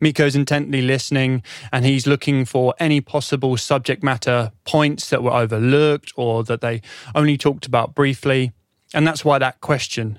Mikko's 0.00 0.36
intently 0.36 0.82
listening 0.82 1.42
and 1.72 1.86
he's 1.86 2.06
looking 2.06 2.44
for 2.44 2.74
any 2.78 3.00
possible 3.00 3.56
subject 3.56 4.02
matter 4.02 4.52
points 4.66 5.08
that 5.08 5.22
were 5.22 5.32
overlooked 5.32 6.12
or 6.16 6.44
that 6.44 6.60
they 6.60 6.82
only 7.14 7.38
talked 7.38 7.64
about 7.64 7.94
briefly. 7.94 8.52
And 8.92 9.06
that's 9.06 9.24
why 9.24 9.38
that 9.38 9.62
question, 9.62 10.18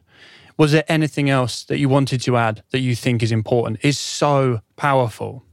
was 0.57 0.71
there 0.71 0.85
anything 0.87 1.29
else 1.29 1.63
that 1.65 1.77
you 1.77 1.87
wanted 1.87 2.21
to 2.21 2.35
add 2.35 2.63
that 2.71 2.79
you 2.79 2.95
think 2.95 3.21
is 3.21 3.31
important, 3.31 3.77
is 3.83 3.99
so 3.99 4.61
powerful 4.75 5.43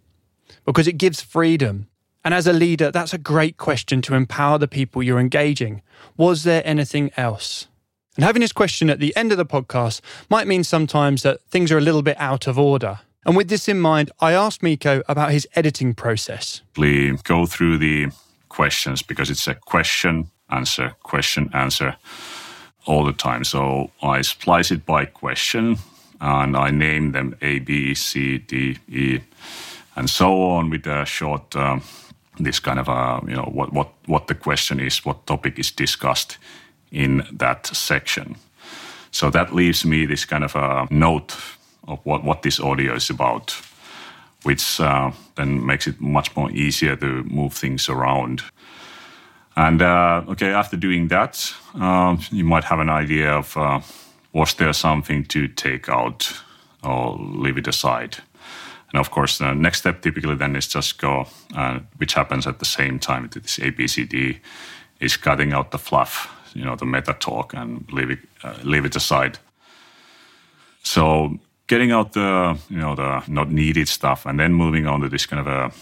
because 0.65 0.89
it 0.89 0.97
gives 0.97 1.21
freedom. 1.21 1.89
And 2.25 2.33
as 2.35 2.47
a 2.47 2.53
leader, 2.53 2.91
that's 2.91 3.13
a 3.13 3.19
great 3.19 3.57
question 3.57 4.01
to 4.03 4.15
empower 4.15 4.59
the 4.59 4.69
people 4.69 5.03
you're 5.03 5.19
engaging. 5.19 5.83
Was 6.17 6.45
there 6.45 6.63
anything 6.65 7.11
else? 7.17 7.67
And 8.17 8.25
having 8.25 8.41
this 8.41 8.53
question 8.53 8.91
at 8.91 9.01
the 9.01 9.17
end 9.17 9.33
of 9.33 9.39
the 9.39 9.47
podcast 9.47 10.01
might 10.29 10.47
mean 10.47 10.65
sometimes 10.65 11.23
that 11.23 11.41
things 11.43 11.73
are 11.73 11.79
a 11.79 11.83
little 11.83 12.03
bit 12.03 12.17
out 12.21 12.47
of 12.47 12.59
order. 12.59 13.01
And 13.25 13.37
with 13.37 13.49
this 13.49 13.69
in 13.69 13.81
mind, 13.81 14.11
I 14.21 14.33
asked 14.33 14.63
Mikko 14.63 15.03
about 15.09 15.33
his 15.33 15.47
editing 15.55 15.95
process. 15.95 16.61
We 16.77 17.17
go 17.25 17.47
through 17.47 17.79
the 17.79 18.09
questions 18.49 19.03
because 19.03 19.31
it's 19.31 19.47
a 19.47 19.55
question, 19.55 20.31
answer, 20.51 20.95
question, 21.03 21.51
answer 21.55 21.97
all 22.87 23.05
the 23.05 23.13
time. 23.13 23.45
So 23.45 23.91
I 24.03 24.23
splice 24.23 24.71
it 24.71 24.85
by 24.85 25.07
question 25.07 25.79
and 26.21 26.57
I 26.57 26.71
name 26.71 27.13
them 27.13 27.37
A, 27.41 27.61
B, 27.61 27.95
C, 27.95 28.39
D, 28.39 28.79
E, 28.89 29.21
and 29.97 30.11
so 30.11 30.43
on 30.43 30.71
with 30.71 30.87
a 30.87 31.05
short, 31.05 31.55
um, 31.57 31.83
this 32.43 32.61
kind 32.61 32.79
of, 32.79 32.89
a, 32.89 33.21
you 33.27 33.37
know, 33.37 33.51
what, 33.53 33.73
what, 33.73 33.93
what 34.07 34.27
the 34.27 34.35
question 34.35 34.81
is, 34.81 35.05
what 35.05 35.27
topic 35.27 35.59
is 35.59 35.71
discussed 35.71 36.39
in 36.91 37.27
that 37.33 37.67
section. 37.67 38.37
So 39.11 39.31
that 39.31 39.55
leaves 39.55 39.85
me 39.85 40.07
this 40.07 40.25
kind 40.25 40.45
of 40.45 40.57
a 40.57 40.87
note 40.91 41.37
of 41.89 41.99
what, 42.05 42.25
what 42.25 42.43
this 42.43 42.61
audio 42.61 42.95
is 42.95 43.11
about, 43.11 43.57
which 44.43 44.81
uh, 44.81 45.11
then 45.35 45.65
makes 45.65 45.87
it 45.87 46.01
much 46.01 46.35
more 46.37 46.51
easier 46.51 46.97
to 46.97 47.23
move 47.25 47.53
things 47.53 47.89
around. 47.89 48.43
And 49.57 49.83
uh, 49.83 50.23
okay, 50.29 50.53
after 50.53 50.77
doing 50.77 51.09
that, 51.09 51.53
uh, 51.75 52.17
you 52.31 52.45
might 52.45 52.65
have 52.65 52.81
an 52.81 52.89
idea 52.89 53.33
of 53.35 53.57
uh, 53.57 53.81
was 54.33 54.55
there 54.55 54.73
something 54.73 55.25
to 55.27 55.47
take 55.49 55.89
out 55.89 56.33
or 56.83 57.19
leave 57.19 57.59
it 57.59 57.69
aside. 57.69 58.17
And 58.93 59.01
of 59.01 59.11
course, 59.11 59.39
the 59.39 59.55
next 59.55 59.79
step 59.79 60.03
typically 60.03 60.35
then 60.35 60.57
is 60.57 60.67
just 60.67 60.99
go, 60.99 61.27
uh, 61.55 61.81
which 61.97 62.15
happens 62.15 62.47
at 62.47 62.59
the 62.59 62.65
same 62.65 62.99
time 62.99 63.29
to 63.31 63.41
this 63.41 63.59
ABCD, 63.59 64.39
is 65.01 65.17
cutting 65.17 65.53
out 65.53 65.71
the 65.71 65.79
fluff, 65.79 66.29
you 66.55 66.65
know, 66.65 66.77
the 66.77 66.85
meta 66.85 67.15
talk 67.15 67.55
and 67.55 67.91
leave 67.93 68.11
it, 68.11 68.19
uh, 68.45 68.55
leave 68.63 68.85
it 68.85 68.97
aside. 68.97 69.39
So 70.83 71.39
getting 71.67 71.91
out 71.91 72.13
the, 72.13 72.59
you 72.69 72.79
know, 72.79 72.95
the 72.95 73.23
not 73.29 73.51
needed 73.51 73.89
stuff 73.89 74.27
and 74.27 74.39
then 74.39 74.53
moving 74.53 74.87
on 74.87 75.01
to 75.01 75.09
this 75.09 75.27
kind 75.27 75.41
of 75.41 75.47
a 75.47 75.73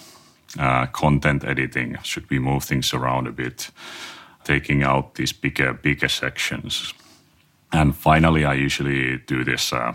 uh, 0.58 0.86
content 0.86 1.44
editing. 1.44 1.98
Should 2.02 2.28
we 2.30 2.38
move 2.38 2.64
things 2.64 2.94
around 2.94 3.26
a 3.26 3.32
bit, 3.32 3.70
taking 4.44 4.82
out 4.82 5.14
these 5.14 5.32
bigger, 5.32 5.74
bigger 5.74 6.08
sections? 6.08 6.94
And 7.72 7.94
finally, 7.94 8.44
I 8.44 8.54
usually 8.54 9.18
do 9.18 9.44
this 9.44 9.72
uh, 9.72 9.94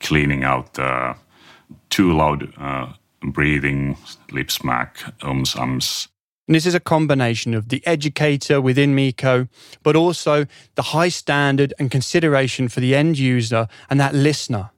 cleaning 0.00 0.44
out 0.44 0.78
uh, 0.78 1.14
too 1.90 2.12
loud 2.12 2.52
uh, 2.58 2.92
breathing, 3.22 3.96
lip 4.30 4.50
smack, 4.50 4.98
ums, 5.22 5.56
ums. 5.56 6.08
And 6.46 6.54
this 6.54 6.64
is 6.64 6.74
a 6.74 6.80
combination 6.80 7.52
of 7.52 7.68
the 7.68 7.86
educator 7.86 8.58
within 8.60 8.94
Mikko, 8.94 9.48
but 9.82 9.96
also 9.96 10.46
the 10.76 10.82
high 10.82 11.10
standard 11.10 11.74
and 11.78 11.90
consideration 11.90 12.68
for 12.68 12.80
the 12.80 12.94
end 12.94 13.18
user 13.18 13.68
and 13.90 14.00
that 14.00 14.14
listener. 14.14 14.70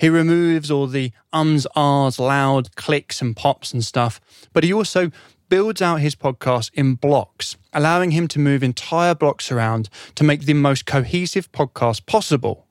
He 0.00 0.08
removes 0.08 0.70
all 0.70 0.86
the 0.86 1.12
ums, 1.32 1.66
ahs, 1.74 2.18
loud 2.18 2.76
clicks 2.76 3.22
and 3.22 3.34
pops 3.34 3.72
and 3.72 3.82
stuff, 3.82 4.20
but 4.52 4.64
he 4.64 4.72
also 4.72 5.10
builds 5.48 5.80
out 5.80 6.00
his 6.00 6.14
podcast 6.14 6.70
in 6.74 6.94
blocks, 6.94 7.56
allowing 7.72 8.10
him 8.10 8.28
to 8.28 8.38
move 8.38 8.62
entire 8.62 9.14
blocks 9.14 9.50
around 9.52 9.88
to 10.16 10.24
make 10.24 10.42
the 10.42 10.54
most 10.54 10.84
cohesive 10.84 11.50
podcast 11.52 12.06
possible. 12.06 12.66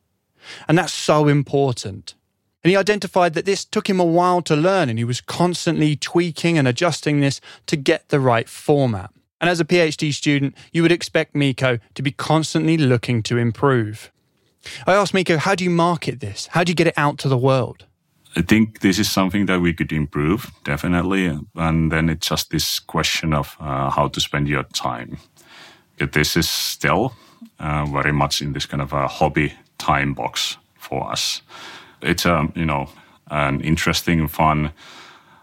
And 0.67 0.77
that's 0.77 0.93
so 0.93 1.27
important. 1.27 2.15
And 2.63 2.71
he 2.71 2.77
identified 2.77 3.33
that 3.33 3.45
this 3.45 3.65
took 3.65 3.89
him 3.89 3.99
a 3.99 4.05
while 4.05 4.41
to 4.43 4.55
learn, 4.55 4.89
and 4.89 4.97
he 4.97 5.03
was 5.03 5.19
constantly 5.19 5.95
tweaking 5.95 6.57
and 6.57 6.67
adjusting 6.67 7.19
this 7.19 7.41
to 7.65 7.75
get 7.75 8.09
the 8.09 8.19
right 8.19 8.47
format. 8.47 9.11
And 9.41 9.49
as 9.49 9.59
a 9.59 9.65
PhD 9.65 10.13
student, 10.13 10.55
you 10.71 10.81
would 10.81 10.91
expect 10.91 11.35
Mikko 11.35 11.79
to 11.95 12.01
be 12.01 12.11
constantly 12.11 12.77
looking 12.77 13.21
to 13.23 13.37
improve. 13.37 14.11
I 14.87 14.93
asked 14.93 15.13
Mikko, 15.13 15.37
how 15.37 15.55
do 15.55 15.65
you 15.65 15.69
market 15.69 16.21
this? 16.21 16.47
How 16.51 16.63
do 16.63 16.71
you 16.71 16.75
get 16.75 16.87
it 16.87 16.93
out 16.95 17.17
to 17.19 17.27
the 17.27 17.37
world? 17.37 17.85
I 18.37 18.41
think 18.41 18.79
this 18.79 18.97
is 18.97 19.11
something 19.11 19.45
that 19.47 19.59
we 19.59 19.73
could 19.73 19.91
improve, 19.91 20.49
definitely. 20.63 21.37
And 21.55 21.91
then 21.91 22.09
it's 22.09 22.27
just 22.29 22.49
this 22.49 22.79
question 22.79 23.33
of 23.33 23.57
uh, 23.59 23.89
how 23.89 24.07
to 24.07 24.21
spend 24.21 24.47
your 24.47 24.63
time. 24.63 25.17
This 25.97 26.37
is 26.37 26.49
still 26.49 27.13
uh, 27.59 27.85
very 27.85 28.13
much 28.13 28.41
in 28.41 28.53
this 28.53 28.65
kind 28.65 28.81
of 28.81 28.93
a 28.93 29.07
hobby 29.07 29.53
time 29.77 30.13
box 30.13 30.57
for 30.77 31.11
us. 31.11 31.41
It's 32.03 32.25
a, 32.25 32.35
um, 32.35 32.53
you 32.55 32.65
know, 32.65 32.89
an 33.31 33.61
interesting, 33.61 34.19
and 34.19 34.31
fun 34.31 34.71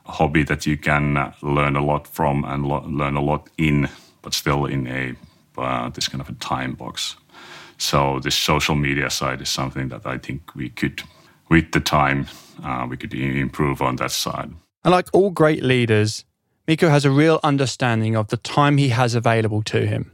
hobby 0.05 0.43
that 0.45 0.67
you 0.67 0.77
can 0.77 1.33
learn 1.43 1.77
a 1.77 1.85
lot 1.85 2.07
from 2.07 2.45
and 2.45 2.67
lo- 2.67 2.87
learn 2.87 3.17
a 3.17 3.23
lot 3.23 3.49
in, 3.57 3.89
but 4.23 4.35
still 4.35 4.67
in 4.67 4.87
a 4.87 5.15
uh, 5.59 5.91
this 5.91 6.09
kind 6.09 6.21
of 6.21 6.29
a 6.29 6.33
time 6.35 6.75
box. 6.75 7.17
So 7.77 8.21
this 8.21 8.35
social 8.35 8.75
media 8.75 9.11
side 9.11 9.41
is 9.41 9.49
something 9.49 9.89
that 9.89 10.07
I 10.07 10.19
think 10.19 10.55
we 10.55 10.71
could, 10.71 11.03
with 11.49 11.73
the 11.73 11.81
time, 11.81 12.27
uh, 12.63 12.87
we 12.89 12.97
could 12.97 13.15
improve 13.15 13.83
on 13.83 13.97
that 13.97 14.11
side. 14.11 14.51
And 14.85 14.93
like 14.93 15.09
all 15.13 15.31
great 15.31 15.63
leaders, 15.63 16.25
Mikko 16.67 16.89
has 16.89 17.05
a 17.05 17.11
real 17.11 17.41
understanding 17.43 18.17
of 18.17 18.29
the 18.29 18.37
time 18.37 18.77
he 18.77 18.91
has 18.91 19.15
available 19.15 19.63
to 19.63 19.87
him. 19.87 20.13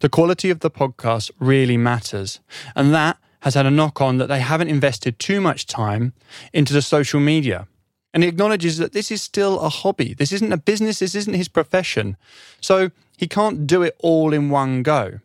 The 0.00 0.08
quality 0.08 0.50
of 0.50 0.60
the 0.60 0.70
podcast 0.70 1.30
really 1.38 1.76
matters, 1.76 2.40
and 2.74 2.94
that 2.94 3.18
has 3.40 3.54
had 3.54 3.66
a 3.66 3.70
knock 3.70 4.00
on 4.00 4.18
that 4.18 4.26
they 4.26 4.40
haven't 4.40 4.68
invested 4.68 5.18
too 5.18 5.40
much 5.40 5.66
time 5.66 6.12
into 6.52 6.72
the 6.72 6.82
social 6.82 7.20
media. 7.20 7.66
And 8.12 8.22
he 8.22 8.28
acknowledges 8.28 8.78
that 8.78 8.92
this 8.92 9.10
is 9.10 9.22
still 9.22 9.60
a 9.60 9.68
hobby. 9.68 10.14
This 10.14 10.32
isn't 10.32 10.52
a 10.52 10.56
business, 10.56 10.98
this 10.98 11.14
isn't 11.14 11.34
his 11.34 11.48
profession. 11.48 12.16
So 12.60 12.90
he 13.16 13.28
can't 13.28 13.66
do 13.66 13.82
it 13.82 13.96
all 14.00 14.32
in 14.32 14.50
one 14.50 14.82
go. 14.82 15.20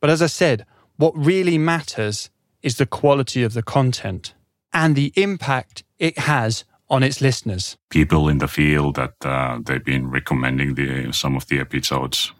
But 0.00 0.10
as 0.10 0.20
I 0.20 0.26
said, 0.26 0.66
what 0.96 1.16
really 1.16 1.58
matters 1.58 2.30
is 2.62 2.76
the 2.76 2.86
quality 2.86 3.42
of 3.42 3.52
the 3.52 3.62
content 3.62 4.34
and 4.72 4.96
the 4.96 5.12
impact 5.16 5.84
it 5.98 6.18
has 6.18 6.64
on 6.90 7.02
its 7.02 7.20
listeners. 7.20 7.76
People 7.88 8.28
in 8.28 8.38
the 8.38 8.48
field 8.48 8.96
that 8.96 9.14
uh, 9.24 9.58
they've 9.64 9.84
been 9.84 10.10
recommending 10.10 10.74
the, 10.74 11.12
some 11.12 11.36
of 11.36 11.46
the 11.46 11.60
episodes 11.60 12.32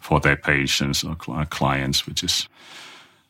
for 0.00 0.20
their 0.20 0.36
patients 0.36 1.04
or 1.04 1.16
cl- 1.22 1.44
clients, 1.46 2.06
which 2.06 2.22
is, 2.22 2.48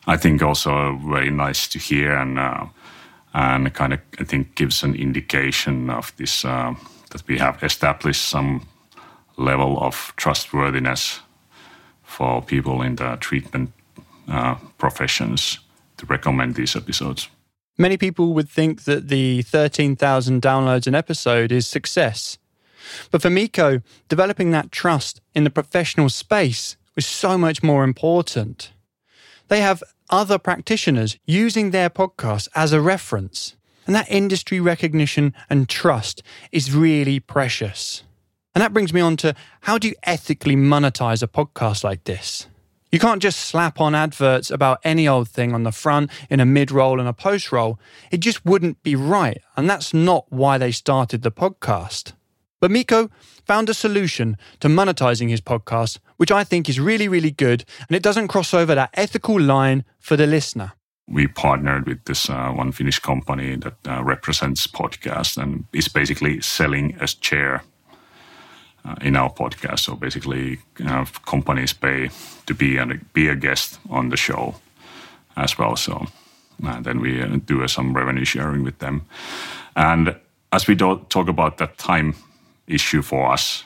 I 0.06 0.16
think, 0.16 0.42
also 0.42 0.98
very 1.06 1.30
nice 1.30 1.68
to 1.68 1.78
hear 1.78 2.14
and 2.14 2.38
uh, 2.38 2.66
and 3.32 3.72
kind 3.74 3.92
of 3.92 4.00
I 4.20 4.24
think 4.24 4.54
gives 4.54 4.82
an 4.82 4.94
indication 4.94 5.90
of 5.90 6.12
this 6.16 6.44
uh, 6.44 6.74
that 7.10 7.26
we 7.26 7.38
have 7.38 7.62
established 7.62 8.28
some 8.28 8.60
level 9.36 9.78
of 9.80 10.12
trustworthiness 10.16 11.20
for 12.02 12.42
people 12.42 12.82
in 12.82 12.96
the 12.96 13.16
treatment 13.20 13.72
uh, 14.28 14.54
professions 14.78 15.58
to 15.96 16.06
recommend 16.06 16.54
these 16.54 16.76
episodes. 16.76 17.28
Many 17.76 17.96
people 17.96 18.34
would 18.34 18.48
think 18.48 18.84
that 18.84 19.08
the 19.08 19.42
13,000 19.42 20.40
downloads 20.40 20.86
an 20.86 20.94
episode 20.94 21.50
is 21.50 21.66
success. 21.66 22.38
But 23.10 23.22
for 23.22 23.30
Mikko, 23.30 23.80
developing 24.08 24.52
that 24.52 24.70
trust 24.70 25.20
in 25.34 25.44
the 25.44 25.50
professional 25.50 26.08
space 26.08 26.76
was 26.94 27.06
so 27.06 27.36
much 27.36 27.62
more 27.62 27.82
important. 27.82 28.72
They 29.48 29.60
have 29.60 29.82
other 30.10 30.38
practitioners 30.38 31.18
using 31.26 31.70
their 31.70 31.90
podcast 31.90 32.48
as 32.54 32.72
a 32.72 32.80
reference. 32.80 33.56
And 33.86 33.94
that 33.94 34.10
industry 34.10 34.60
recognition 34.60 35.34
and 35.50 35.68
trust 35.68 36.22
is 36.52 36.74
really 36.74 37.20
precious. 37.20 38.02
And 38.54 38.62
that 38.62 38.72
brings 38.72 38.92
me 38.92 39.00
on 39.00 39.16
to 39.18 39.34
how 39.62 39.78
do 39.78 39.88
you 39.88 39.94
ethically 40.04 40.56
monetize 40.56 41.22
a 41.22 41.28
podcast 41.28 41.84
like 41.84 42.04
this? 42.04 42.46
You 42.94 43.00
can't 43.00 43.20
just 43.20 43.40
slap 43.40 43.80
on 43.80 43.94
adverts 43.94 44.50
about 44.50 44.78
any 44.84 45.08
old 45.08 45.28
thing 45.28 45.52
on 45.52 45.64
the 45.64 45.72
front 45.72 46.10
in 46.30 46.38
a 46.38 46.46
mid 46.46 46.70
roll 46.70 47.00
and 47.00 47.08
a 47.08 47.12
post 47.12 47.50
roll. 47.50 47.78
It 48.12 48.20
just 48.20 48.46
wouldn't 48.46 48.82
be 48.84 48.94
right. 48.94 49.42
And 49.56 49.68
that's 49.68 49.92
not 49.92 50.26
why 50.30 50.58
they 50.58 50.70
started 50.70 51.22
the 51.22 51.32
podcast. 51.32 52.12
But 52.64 52.70
Mikko 52.70 53.10
found 53.44 53.68
a 53.68 53.74
solution 53.74 54.38
to 54.60 54.68
monetizing 54.68 55.28
his 55.28 55.42
podcast, 55.42 55.98
which 56.16 56.32
I 56.32 56.44
think 56.44 56.66
is 56.66 56.80
really, 56.80 57.08
really 57.08 57.30
good. 57.30 57.66
And 57.86 57.94
it 57.94 58.02
doesn't 58.02 58.28
cross 58.28 58.54
over 58.54 58.74
that 58.74 58.88
ethical 58.94 59.38
line 59.38 59.84
for 60.00 60.16
the 60.16 60.26
listener. 60.26 60.72
We 61.06 61.26
partnered 61.26 61.86
with 61.86 62.02
this 62.06 62.30
uh, 62.30 62.52
one 62.52 62.72
Finnish 62.72 63.00
company 63.00 63.56
that 63.56 63.74
uh, 63.86 64.02
represents 64.02 64.66
podcasts 64.66 65.36
and 65.36 65.64
is 65.74 65.88
basically 65.88 66.40
selling 66.40 66.96
a 67.00 67.06
chair 67.06 67.64
uh, 68.86 68.94
in 69.02 69.14
our 69.14 69.30
podcast. 69.30 69.80
So 69.80 69.94
basically, 69.94 70.58
companies 71.26 71.74
pay 71.74 72.08
to 72.46 72.54
be 72.54 72.78
a, 72.78 72.86
be 73.12 73.28
a 73.28 73.36
guest 73.36 73.78
on 73.90 74.08
the 74.08 74.16
show 74.16 74.54
as 75.36 75.58
well. 75.58 75.76
So 75.76 76.06
uh, 76.64 76.80
then 76.80 77.00
we 77.00 77.20
uh, 77.20 77.36
do 77.44 77.68
some 77.68 77.92
revenue 77.92 78.24
sharing 78.24 78.64
with 78.64 78.78
them. 78.78 79.02
And 79.76 80.16
as 80.50 80.66
we 80.66 80.74
don't 80.74 81.10
talk 81.10 81.28
about 81.28 81.58
that 81.58 81.76
time 81.76 82.14
issue 82.66 83.02
for 83.02 83.32
us, 83.32 83.64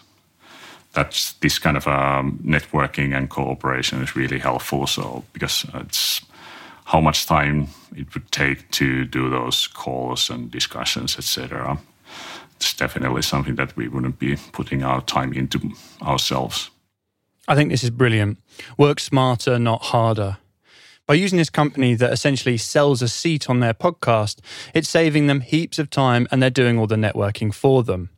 that's 0.93 1.33
this 1.35 1.59
kind 1.59 1.77
of 1.77 1.87
um, 1.87 2.39
networking 2.45 3.17
and 3.17 3.31
cooperation 3.31 4.03
is 4.03 4.17
really 4.17 4.39
helpful. 4.39 4.87
So 4.87 5.25
because 5.33 5.67
it's 5.75 6.23
how 6.85 7.01
much 7.01 7.27
time 7.27 7.69
it 7.95 8.13
would 8.15 8.31
take 8.33 8.71
to 8.71 9.05
do 9.05 9.29
those 9.29 9.67
calls 9.67 10.31
and 10.31 10.51
discussions, 10.51 11.19
etc. 11.19 11.79
It's 12.57 12.75
definitely 12.75 13.23
something 13.23 13.57
that 13.57 13.77
we 13.77 13.89
wouldn't 13.89 14.19
be 14.19 14.37
putting 14.53 14.83
our 14.83 15.03
time 15.03 15.33
into 15.33 15.73
ourselves. 16.03 16.71
I 17.47 17.55
think 17.55 17.71
this 17.71 17.85
is 17.85 17.91
brilliant. 17.91 18.39
Work 18.77 19.01
smarter, 19.01 19.59
not 19.59 19.83
harder. 19.83 20.39
By 21.07 21.15
using 21.15 21.39
this 21.39 21.51
company 21.51 21.95
that 21.95 22.13
essentially 22.13 22.59
sells 22.59 23.01
a 23.01 23.09
seat 23.09 23.49
on 23.49 23.61
their 23.61 23.75
podcast, 23.75 24.41
it's 24.75 24.89
saving 24.89 25.27
them 25.27 25.41
heaps 25.41 25.79
of 25.79 25.89
time 25.89 26.27
and 26.31 26.43
they're 26.43 26.51
doing 26.51 26.79
all 26.79 26.87
the 26.87 26.97
networking 26.97 27.55
for 27.55 27.83
them. 27.83 28.11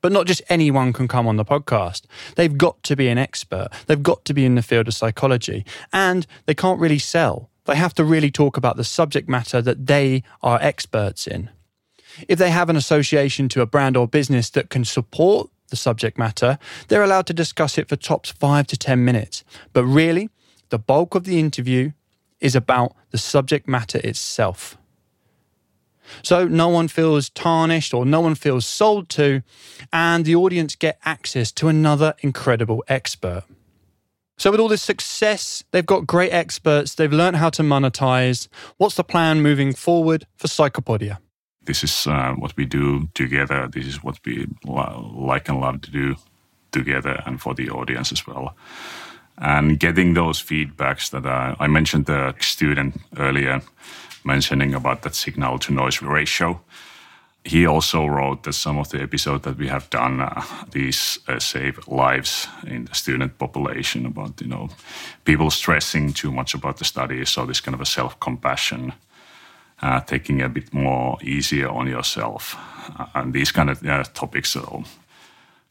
But 0.00 0.12
not 0.12 0.26
just 0.26 0.42
anyone 0.48 0.92
can 0.92 1.08
come 1.08 1.26
on 1.26 1.36
the 1.36 1.44
podcast. 1.44 2.02
They've 2.36 2.56
got 2.56 2.82
to 2.84 2.96
be 2.96 3.08
an 3.08 3.18
expert. 3.18 3.68
They've 3.86 4.02
got 4.02 4.24
to 4.26 4.34
be 4.34 4.44
in 4.44 4.54
the 4.54 4.62
field 4.62 4.88
of 4.88 4.94
psychology. 4.94 5.64
And 5.92 6.26
they 6.46 6.54
can't 6.54 6.80
really 6.80 6.98
sell. 6.98 7.50
They 7.64 7.76
have 7.76 7.94
to 7.94 8.04
really 8.04 8.30
talk 8.30 8.56
about 8.56 8.76
the 8.76 8.84
subject 8.84 9.28
matter 9.28 9.62
that 9.62 9.86
they 9.86 10.22
are 10.42 10.58
experts 10.60 11.26
in. 11.26 11.50
If 12.28 12.38
they 12.38 12.50
have 12.50 12.70
an 12.70 12.76
association 12.76 13.48
to 13.50 13.62
a 13.62 13.66
brand 13.66 13.96
or 13.96 14.06
business 14.06 14.50
that 14.50 14.70
can 14.70 14.84
support 14.84 15.50
the 15.68 15.76
subject 15.76 16.18
matter, 16.18 16.58
they're 16.88 17.02
allowed 17.02 17.26
to 17.26 17.34
discuss 17.34 17.78
it 17.78 17.88
for 17.88 17.96
tops 17.96 18.30
five 18.30 18.66
to 18.68 18.76
10 18.76 19.04
minutes. 19.04 19.44
But 19.72 19.84
really, 19.84 20.28
the 20.68 20.78
bulk 20.78 21.14
of 21.14 21.24
the 21.24 21.40
interview 21.40 21.92
is 22.40 22.54
about 22.54 22.94
the 23.10 23.18
subject 23.18 23.66
matter 23.66 23.98
itself. 24.04 24.76
So 26.22 26.46
no 26.46 26.68
one 26.68 26.88
feels 26.88 27.30
tarnished 27.30 27.94
or 27.94 28.04
no 28.04 28.20
one 28.20 28.34
feels 28.34 28.66
sold 28.66 29.08
to, 29.10 29.42
and 29.92 30.24
the 30.24 30.34
audience 30.34 30.76
get 30.76 30.98
access 31.04 31.52
to 31.52 31.68
another 31.68 32.14
incredible 32.20 32.84
expert. 32.88 33.44
So, 34.36 34.50
with 34.50 34.58
all 34.58 34.68
this 34.68 34.82
success, 34.82 35.62
they've 35.70 35.86
got 35.86 36.06
great 36.06 36.32
experts, 36.32 36.96
they've 36.96 37.12
learned 37.12 37.36
how 37.36 37.50
to 37.50 37.62
monetize. 37.62 38.48
What's 38.78 38.96
the 38.96 39.04
plan 39.04 39.42
moving 39.42 39.72
forward 39.72 40.26
for 40.36 40.48
Psychopodia? 40.48 41.18
This 41.62 41.84
is 41.84 42.06
uh, 42.06 42.32
what 42.32 42.56
we 42.56 42.64
do 42.64 43.08
together. 43.14 43.68
This 43.72 43.86
is 43.86 44.02
what 44.02 44.18
we 44.26 44.48
like 44.64 45.48
and 45.48 45.60
love 45.60 45.82
to 45.82 45.90
do 45.90 46.16
together 46.72 47.22
and 47.26 47.40
for 47.40 47.54
the 47.54 47.70
audience 47.70 48.10
as 48.10 48.26
well 48.26 48.56
and 49.38 49.78
getting 49.78 50.14
those 50.14 50.42
feedbacks 50.42 51.10
that 51.10 51.26
uh, 51.26 51.56
I 51.58 51.66
mentioned 51.66 52.06
the 52.06 52.34
student 52.40 53.00
earlier 53.16 53.62
mentioning 54.24 54.74
about 54.74 55.02
that 55.02 55.14
signal 55.14 55.58
to 55.58 55.72
noise 55.72 56.02
ratio. 56.02 56.60
He 57.44 57.66
also 57.66 58.06
wrote 58.06 58.42
that 58.44 58.54
some 58.54 58.78
of 58.80 58.88
the 58.88 59.02
episodes 59.02 59.44
that 59.44 59.58
we 59.58 59.68
have 59.68 59.90
done, 59.90 60.20
uh, 60.20 60.42
these 60.70 61.18
uh, 61.28 61.38
save 61.38 61.86
lives 61.86 62.48
in 62.66 62.86
the 62.86 62.94
student 62.94 63.38
population 63.38 64.06
about, 64.06 64.40
you 64.40 64.48
know, 64.48 64.70
people 65.24 65.50
stressing 65.50 66.14
too 66.14 66.32
much 66.32 66.54
about 66.54 66.78
the 66.78 66.84
studies. 66.84 67.28
So 67.28 67.44
this 67.44 67.60
kind 67.60 67.74
of 67.74 67.82
a 67.82 67.86
self-compassion, 67.86 68.94
uh, 69.82 70.00
taking 70.00 70.42
a 70.42 70.48
bit 70.48 70.72
more 70.72 71.18
easier 71.22 71.68
on 71.68 71.86
yourself 71.86 72.56
uh, 72.98 73.06
and 73.14 73.34
these 73.34 73.52
kind 73.52 73.68
of 73.68 73.82
uh, 73.84 74.04
topics. 74.14 74.50
So 74.50 74.84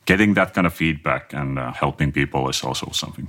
getting 0.06 0.36
that 0.36 0.54
kind 0.54 0.68
of 0.68 0.74
feedback 0.74 1.34
and 1.34 1.58
uh, 1.58 1.72
helping 1.72 2.12
people 2.12 2.50
is 2.50 2.64
also 2.64 2.92
something. 2.92 3.28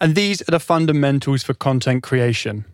And 0.00 0.14
these 0.14 0.40
are 0.42 0.50
the 0.50 0.60
fundamentals 0.60 1.42
for 1.42 1.54
content 1.54 2.02
creation. 2.02 2.64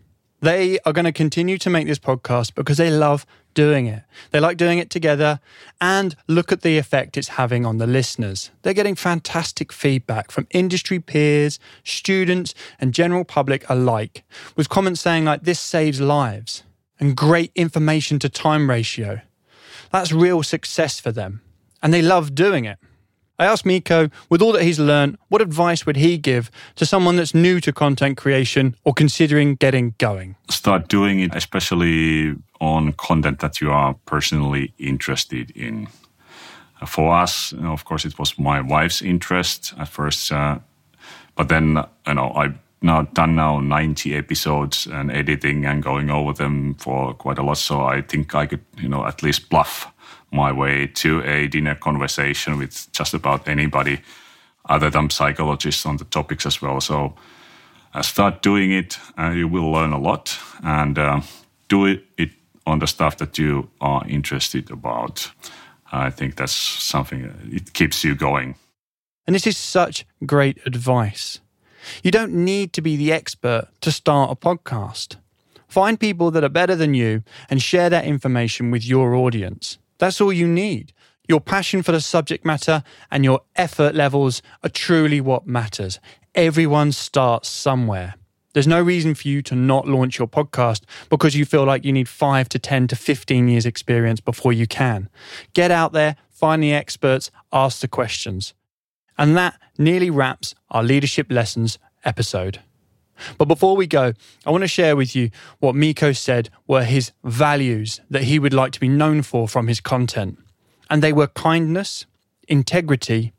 They 0.43 0.77
are 0.79 0.91
going 0.91 1.05
to 1.05 1.13
continue 1.13 1.57
to 1.59 1.69
make 1.69 1.87
this 1.87 1.99
podcast 1.99 2.53
because 2.53 2.75
they 2.75 2.89
love 2.89 3.25
doing 3.53 3.85
it. 3.85 4.03
They 4.31 4.41
like 4.41 4.57
doing 4.57 4.77
it 4.77 4.89
together 4.89 5.39
and 5.79 6.17
look 6.27 6.51
at 6.51 6.63
the 6.63 6.77
effect 6.77 7.15
it's 7.15 7.29
having 7.29 7.65
on 7.65 7.77
the 7.77 7.87
listeners. 7.87 8.51
They're 8.61 8.73
getting 8.73 8.95
fantastic 8.95 9.71
feedback 9.71 10.31
from 10.31 10.47
industry 10.51 10.99
peers, 10.99 11.59
students, 11.85 12.53
and 12.77 12.93
general 12.93 13.23
public 13.23 13.63
alike, 13.69 14.25
with 14.57 14.67
comments 14.67 14.99
saying 14.99 15.23
like 15.23 15.43
this 15.43 15.61
saves 15.61 16.01
lives 16.01 16.63
and 16.99 17.15
great 17.15 17.53
information 17.55 18.19
to 18.19 18.27
time 18.27 18.69
ratio. 18.69 19.21
That's 19.93 20.11
real 20.11 20.43
success 20.43 20.99
for 20.99 21.13
them. 21.13 21.39
And 21.81 21.93
they 21.93 22.01
love 22.01 22.35
doing 22.35 22.65
it. 22.65 22.79
I 23.39 23.45
asked 23.45 23.65
Mikko, 23.65 24.09
with 24.29 24.41
all 24.41 24.51
that 24.51 24.61
he's 24.61 24.79
learned, 24.79 25.17
what 25.29 25.41
advice 25.41 25.85
would 25.85 25.97
he 25.97 26.17
give 26.17 26.51
to 26.75 26.85
someone 26.85 27.15
that's 27.15 27.33
new 27.33 27.59
to 27.61 27.73
content 27.73 28.15
creation 28.17 28.75
or 28.83 28.93
considering 28.93 29.55
getting 29.55 29.95
going? 29.97 30.35
Start 30.49 30.87
doing 30.87 31.19
it, 31.19 31.35
especially 31.35 32.35
on 32.61 32.93
content 32.93 33.39
that 33.39 33.59
you 33.59 33.71
are 33.71 33.95
personally 34.05 34.73
interested 34.77 35.51
in. 35.51 35.87
For 36.85 37.15
us, 37.15 37.53
of 37.53 37.85
course, 37.85 38.05
it 38.05 38.19
was 38.19 38.37
my 38.37 38.61
wife's 38.61 39.01
interest 39.01 39.73
at 39.79 39.87
first, 39.87 40.31
uh, 40.31 40.59
but 41.35 41.47
then 41.47 41.83
you 42.05 42.13
know 42.13 42.33
I've 42.33 42.57
now 42.81 43.03
done 43.13 43.35
now 43.35 43.59
90 43.59 44.13
episodes 44.15 44.85
and 44.87 45.09
editing 45.09 45.65
and 45.65 45.81
going 45.81 46.11
over 46.11 46.33
them 46.33 46.75
for 46.75 47.13
quite 47.13 47.37
a 47.37 47.43
lot. 47.43 47.57
So 47.57 47.83
I 47.83 48.01
think 48.01 48.35
I 48.35 48.45
could 48.45 48.63
you 48.77 48.89
know 48.89 49.05
at 49.05 49.23
least 49.23 49.49
bluff 49.49 49.92
my 50.33 50.51
way 50.51 50.87
to 50.87 51.21
a 51.23 51.47
dinner 51.47 51.75
conversation 51.75 52.57
with 52.57 52.91
just 52.91 53.13
about 53.13 53.47
anybody 53.47 54.01
other 54.65 54.89
than 54.89 55.09
psychologists 55.09 55.85
on 55.85 55.97
the 55.97 56.05
topics 56.05 56.45
as 56.45 56.61
well. 56.61 56.81
So 56.81 57.15
uh, 57.93 58.01
start 58.01 58.41
doing 58.41 58.71
it, 58.71 58.97
and 59.17 59.37
you 59.37 59.47
will 59.47 59.71
learn 59.71 59.93
a 59.93 59.99
lot, 59.99 60.37
and 60.63 60.97
uh, 60.97 61.21
do 61.67 61.85
it, 61.85 62.03
it 62.17 62.31
on 62.65 62.79
the 62.79 62.87
stuff 62.87 63.17
that 63.17 63.37
you 63.37 63.69
are 63.79 64.03
interested 64.07 64.71
about. 64.71 65.31
I 65.91 66.09
think 66.09 66.35
that's 66.35 66.53
something 66.53 67.25
uh, 67.25 67.33
it 67.51 67.73
keeps 67.73 68.03
you 68.03 68.15
going. 68.15 68.55
And 69.27 69.35
this 69.35 69.47
is 69.47 69.57
such 69.57 70.05
great 70.25 70.57
advice. 70.65 71.39
You 72.03 72.11
don't 72.11 72.33
need 72.33 72.73
to 72.73 72.81
be 72.81 72.95
the 72.95 73.11
expert 73.11 73.67
to 73.81 73.91
start 73.91 74.31
a 74.31 74.35
podcast. 74.35 75.17
Find 75.67 75.99
people 75.99 76.31
that 76.31 76.43
are 76.43 76.49
better 76.49 76.75
than 76.75 76.93
you 76.93 77.23
and 77.49 77.61
share 77.61 77.89
that 77.89 78.05
information 78.05 78.71
with 78.71 78.85
your 78.85 79.15
audience. 79.15 79.77
That's 79.97 80.21
all 80.21 80.33
you 80.33 80.47
need. 80.47 80.93
Your 81.27 81.39
passion 81.39 81.83
for 81.83 81.93
the 81.93 82.01
subject 82.01 82.45
matter 82.45 82.83
and 83.09 83.23
your 83.23 83.41
effort 83.55 83.95
levels 83.95 84.41
are 84.63 84.69
truly 84.69 85.21
what 85.21 85.47
matters. 85.47 85.99
Everyone 86.35 86.91
starts 86.91 87.47
somewhere. 87.47 88.15
There's 88.53 88.67
no 88.67 88.81
reason 88.81 89.15
for 89.15 89.27
you 89.27 89.41
to 89.43 89.55
not 89.55 89.87
launch 89.87 90.19
your 90.19 90.27
podcast 90.27 90.83
because 91.09 91.35
you 91.35 91.45
feel 91.45 91.63
like 91.63 91.85
you 91.85 91.91
need 91.91 92.07
5 92.07 92.49
to 92.49 92.59
10 92.59 92.87
to 92.87 92.95
15 92.95 93.47
years 93.47 93.65
experience 93.65 94.19
before 94.19 94.53
you 94.53 94.67
can. 94.67 95.09
Get 95.53 95.71
out 95.71 95.93
there, 95.93 96.17
find 96.29 96.61
the 96.61 96.73
experts, 96.73 97.31
ask 97.51 97.79
the 97.79 97.87
questions. 97.87 98.53
And 99.17 99.35
that 99.37 99.59
nearly 99.77 100.09
wraps 100.09 100.53
our 100.69 100.83
leadership 100.83 101.31
lessons 101.31 101.79
episode. 102.05 102.59
But 103.37 103.47
before 103.47 103.75
we 103.75 103.87
go, 103.87 104.13
I 104.45 104.51
want 104.51 104.63
to 104.63 104.67
share 104.67 104.95
with 104.95 105.15
you 105.15 105.29
what 105.59 105.75
Mikko 105.75 106.11
said 106.13 106.49
were 106.67 106.83
his 106.83 107.11
values 107.23 108.01
that 108.09 108.23
he 108.23 108.39
would 108.39 108.53
like 108.53 108.71
to 108.73 108.79
be 108.79 108.87
known 108.87 109.21
for 109.21 109.47
from 109.47 109.67
his 109.67 109.79
content. 109.79 110.39
And 110.89 111.01
they 111.01 111.13
were 111.13 111.27
kindness, 111.27 112.05
integrity, 112.47 113.33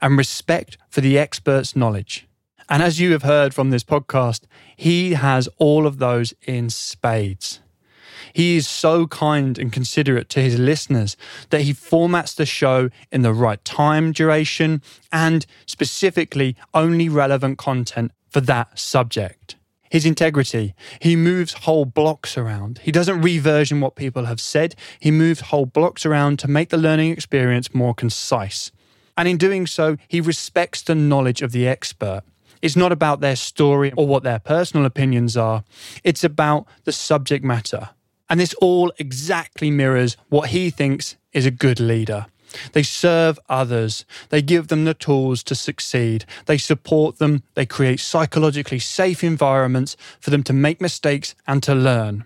and 0.00 0.16
respect 0.16 0.78
for 0.88 1.00
the 1.00 1.18
expert's 1.18 1.76
knowledge. 1.76 2.26
And 2.68 2.82
as 2.82 3.00
you 3.00 3.12
have 3.12 3.24
heard 3.24 3.52
from 3.52 3.70
this 3.70 3.84
podcast, 3.84 4.42
he 4.76 5.14
has 5.14 5.48
all 5.58 5.86
of 5.86 5.98
those 5.98 6.32
in 6.42 6.70
spades. 6.70 7.60
He 8.32 8.56
is 8.56 8.66
so 8.66 9.06
kind 9.06 9.58
and 9.58 9.72
considerate 9.72 10.28
to 10.30 10.40
his 10.40 10.58
listeners 10.58 11.16
that 11.50 11.62
he 11.62 11.72
formats 11.72 12.34
the 12.34 12.46
show 12.46 12.90
in 13.10 13.22
the 13.22 13.34
right 13.34 13.64
time 13.64 14.12
duration 14.12 14.82
and 15.12 15.46
specifically 15.66 16.56
only 16.74 17.08
relevant 17.08 17.58
content 17.58 18.12
for 18.28 18.40
that 18.42 18.78
subject. 18.78 19.56
His 19.90 20.06
integrity. 20.06 20.74
He 21.00 21.16
moves 21.16 21.52
whole 21.52 21.84
blocks 21.84 22.38
around. 22.38 22.78
He 22.84 22.92
doesn't 22.92 23.22
reversion 23.22 23.80
what 23.80 23.96
people 23.96 24.26
have 24.26 24.40
said. 24.40 24.76
He 25.00 25.10
moves 25.10 25.40
whole 25.40 25.66
blocks 25.66 26.06
around 26.06 26.38
to 26.38 26.48
make 26.48 26.68
the 26.68 26.76
learning 26.76 27.10
experience 27.10 27.74
more 27.74 27.92
concise. 27.92 28.70
And 29.16 29.26
in 29.26 29.36
doing 29.36 29.66
so, 29.66 29.96
he 30.06 30.20
respects 30.20 30.80
the 30.80 30.94
knowledge 30.94 31.42
of 31.42 31.50
the 31.50 31.66
expert. 31.66 32.22
It's 32.62 32.76
not 32.76 32.92
about 32.92 33.20
their 33.20 33.36
story 33.36 33.92
or 33.96 34.06
what 34.06 34.22
their 34.22 34.38
personal 34.38 34.86
opinions 34.86 35.36
are. 35.36 35.64
It's 36.04 36.22
about 36.22 36.66
the 36.84 36.92
subject 36.92 37.44
matter. 37.44 37.90
And 38.30 38.40
this 38.40 38.54
all 38.54 38.92
exactly 38.98 39.70
mirrors 39.70 40.16
what 40.28 40.50
he 40.50 40.70
thinks 40.70 41.16
is 41.32 41.44
a 41.44 41.50
good 41.50 41.80
leader. 41.80 42.26
They 42.72 42.82
serve 42.82 43.38
others. 43.48 44.04
They 44.30 44.42
give 44.42 44.68
them 44.68 44.84
the 44.84 44.94
tools 44.94 45.42
to 45.44 45.54
succeed. 45.54 46.24
They 46.46 46.58
support 46.58 47.18
them. 47.18 47.42
They 47.54 47.66
create 47.66 48.00
psychologically 48.00 48.78
safe 48.78 49.22
environments 49.22 49.96
for 50.20 50.30
them 50.30 50.42
to 50.44 50.52
make 50.52 50.80
mistakes 50.80 51.34
and 51.46 51.62
to 51.64 51.74
learn. 51.74 52.24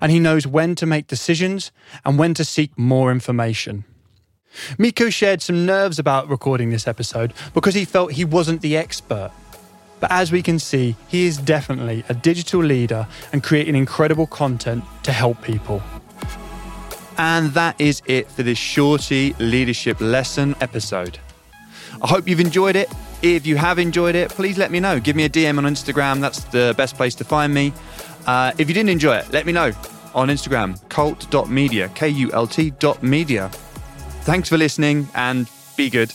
And 0.00 0.12
he 0.12 0.20
knows 0.20 0.46
when 0.46 0.74
to 0.76 0.86
make 0.86 1.06
decisions 1.06 1.72
and 2.04 2.18
when 2.18 2.34
to 2.34 2.44
seek 2.44 2.76
more 2.78 3.10
information. 3.10 3.84
Mikko 4.78 5.10
shared 5.10 5.42
some 5.42 5.64
nerves 5.64 5.98
about 5.98 6.28
recording 6.28 6.70
this 6.70 6.88
episode 6.88 7.32
because 7.54 7.74
he 7.74 7.84
felt 7.84 8.12
he 8.12 8.24
wasn't 8.24 8.62
the 8.62 8.76
expert. 8.76 9.30
But 10.00 10.10
as 10.10 10.32
we 10.32 10.42
can 10.42 10.58
see, 10.58 10.96
he 11.08 11.26
is 11.26 11.36
definitely 11.36 12.04
a 12.08 12.14
digital 12.14 12.60
leader 12.60 13.06
and 13.32 13.42
creating 13.42 13.76
incredible 13.76 14.26
content 14.26 14.82
to 15.04 15.12
help 15.12 15.40
people. 15.42 15.82
And 17.18 17.52
that 17.52 17.78
is 17.78 18.02
it 18.06 18.30
for 18.30 18.42
this 18.42 18.56
shorty 18.58 19.34
leadership 19.38 20.00
lesson 20.00 20.56
episode. 20.60 21.18
I 22.02 22.06
hope 22.06 22.26
you've 22.26 22.40
enjoyed 22.40 22.76
it. 22.76 22.88
If 23.20 23.46
you 23.46 23.56
have 23.56 23.78
enjoyed 23.78 24.14
it, 24.14 24.30
please 24.30 24.56
let 24.56 24.70
me 24.70 24.80
know. 24.80 24.98
Give 24.98 25.14
me 25.14 25.24
a 25.24 25.28
DM 25.28 25.58
on 25.58 25.64
Instagram. 25.64 26.20
That's 26.20 26.44
the 26.44 26.74
best 26.78 26.96
place 26.96 27.14
to 27.16 27.24
find 27.24 27.52
me. 27.52 27.74
Uh, 28.26 28.52
if 28.56 28.68
you 28.68 28.74
didn't 28.74 28.88
enjoy 28.88 29.16
it, 29.16 29.30
let 29.32 29.44
me 29.44 29.52
know 29.52 29.72
on 30.14 30.28
Instagram, 30.28 30.80
kult.media, 30.88 31.90
K 31.94 32.08
U 32.08 32.32
L 32.32 32.46
T 32.46 32.72
media. 33.02 33.50
Thanks 34.22 34.48
for 34.48 34.56
listening 34.56 35.08
and 35.14 35.48
be 35.76 35.90
good. 35.90 36.12